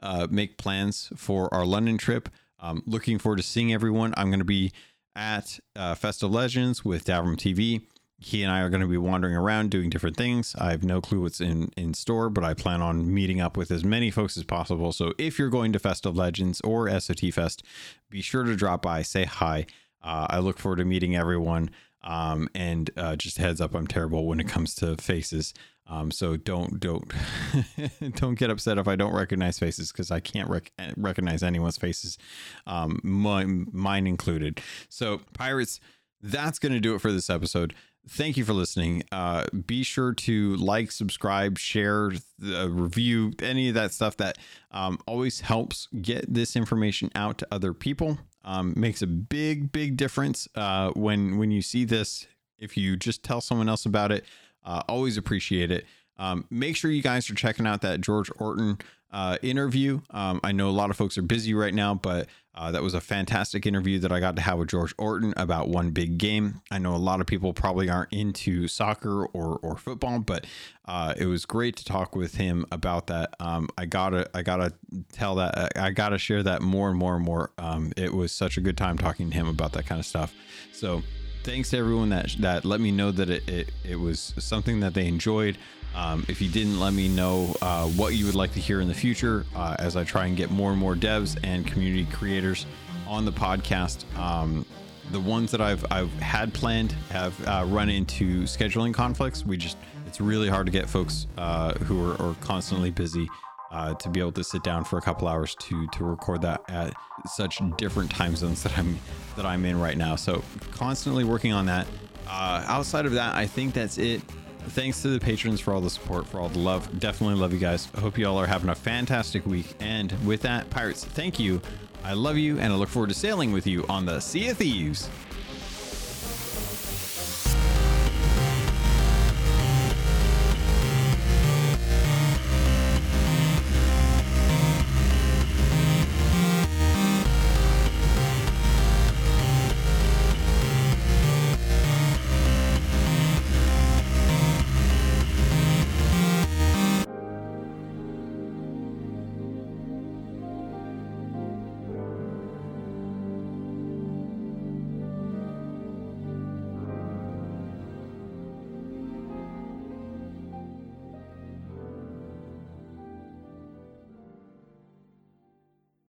[0.00, 2.28] uh, make plans for our London trip.
[2.58, 4.14] Um, looking forward to seeing everyone.
[4.16, 4.72] I'm going to be
[5.14, 7.82] at uh, Fest of Legends with Davram TV.
[8.18, 10.56] He and I are going to be wandering around doing different things.
[10.58, 13.70] I have no clue what's in in store, but I plan on meeting up with
[13.70, 14.92] as many folks as possible.
[14.92, 17.62] So if you're going to Fest of Legends or SOT Fest,
[18.08, 19.66] be sure to drop by, say hi.
[20.02, 21.70] Uh, I look forward to meeting everyone.
[22.02, 25.52] Um, and uh, just heads up, I'm terrible when it comes to faces.
[25.88, 27.12] Um, so don't don't
[28.16, 32.18] don't get upset if I don't recognize faces because I can't rec- recognize anyone's faces,
[32.66, 34.60] um, mine, mine included.
[34.88, 35.80] So pirates,
[36.20, 37.74] that's going to do it for this episode.
[38.08, 39.02] Thank you for listening.
[39.10, 42.12] Uh, be sure to like, subscribe, share,
[42.44, 44.38] uh, review, any of that stuff that
[44.70, 48.18] um, always helps get this information out to other people.
[48.44, 52.26] Um, makes a big, big difference uh, when when you see this.
[52.58, 54.24] If you just tell someone else about it,
[54.66, 55.86] uh, always appreciate it.
[56.18, 58.78] Um, make sure you guys are checking out that George Orton
[59.12, 60.00] uh, interview.
[60.10, 62.94] Um, I know a lot of folks are busy right now, but uh, that was
[62.94, 66.62] a fantastic interview that I got to have with George Orton about one big game.
[66.70, 70.46] I know a lot of people probably aren't into soccer or, or football, but
[70.86, 73.34] uh, it was great to talk with him about that.
[73.40, 74.72] Um, I gotta I gotta
[75.12, 77.52] tell that I gotta share that more and more and more.
[77.58, 80.34] Um, it was such a good time talking to him about that kind of stuff.
[80.72, 81.02] So
[81.46, 84.94] thanks to everyone that that let me know that it it, it was something that
[84.94, 85.56] they enjoyed.
[85.94, 88.88] Um, if you didn't let me know uh, what you would like to hear in
[88.88, 92.66] the future, uh, as I try and get more and more devs and community creators
[93.06, 94.66] on the podcast, um,
[95.12, 99.46] the ones that I've I've had planned have uh, run into scheduling conflicts.
[99.46, 103.28] We just it's really hard to get folks uh, who are, are, constantly busy
[103.70, 106.62] uh, to be able to sit down for a couple hours to to record that
[106.68, 106.94] at
[107.26, 108.98] such different time zones that I'm
[109.36, 110.16] that I'm in right now.
[110.16, 110.42] So
[110.72, 111.86] constantly working on that.
[112.28, 114.20] Uh, outside of that, I think that's it
[114.68, 116.98] thanks to the patrons for all the support, for all the love.
[116.98, 117.86] Definitely love you guys.
[117.98, 119.74] Hope you all are having a fantastic week.
[119.80, 121.60] And with that, Pirates, thank you.
[122.04, 124.58] I love you, and I look forward to sailing with you on the Sea of
[124.58, 125.08] Thieves.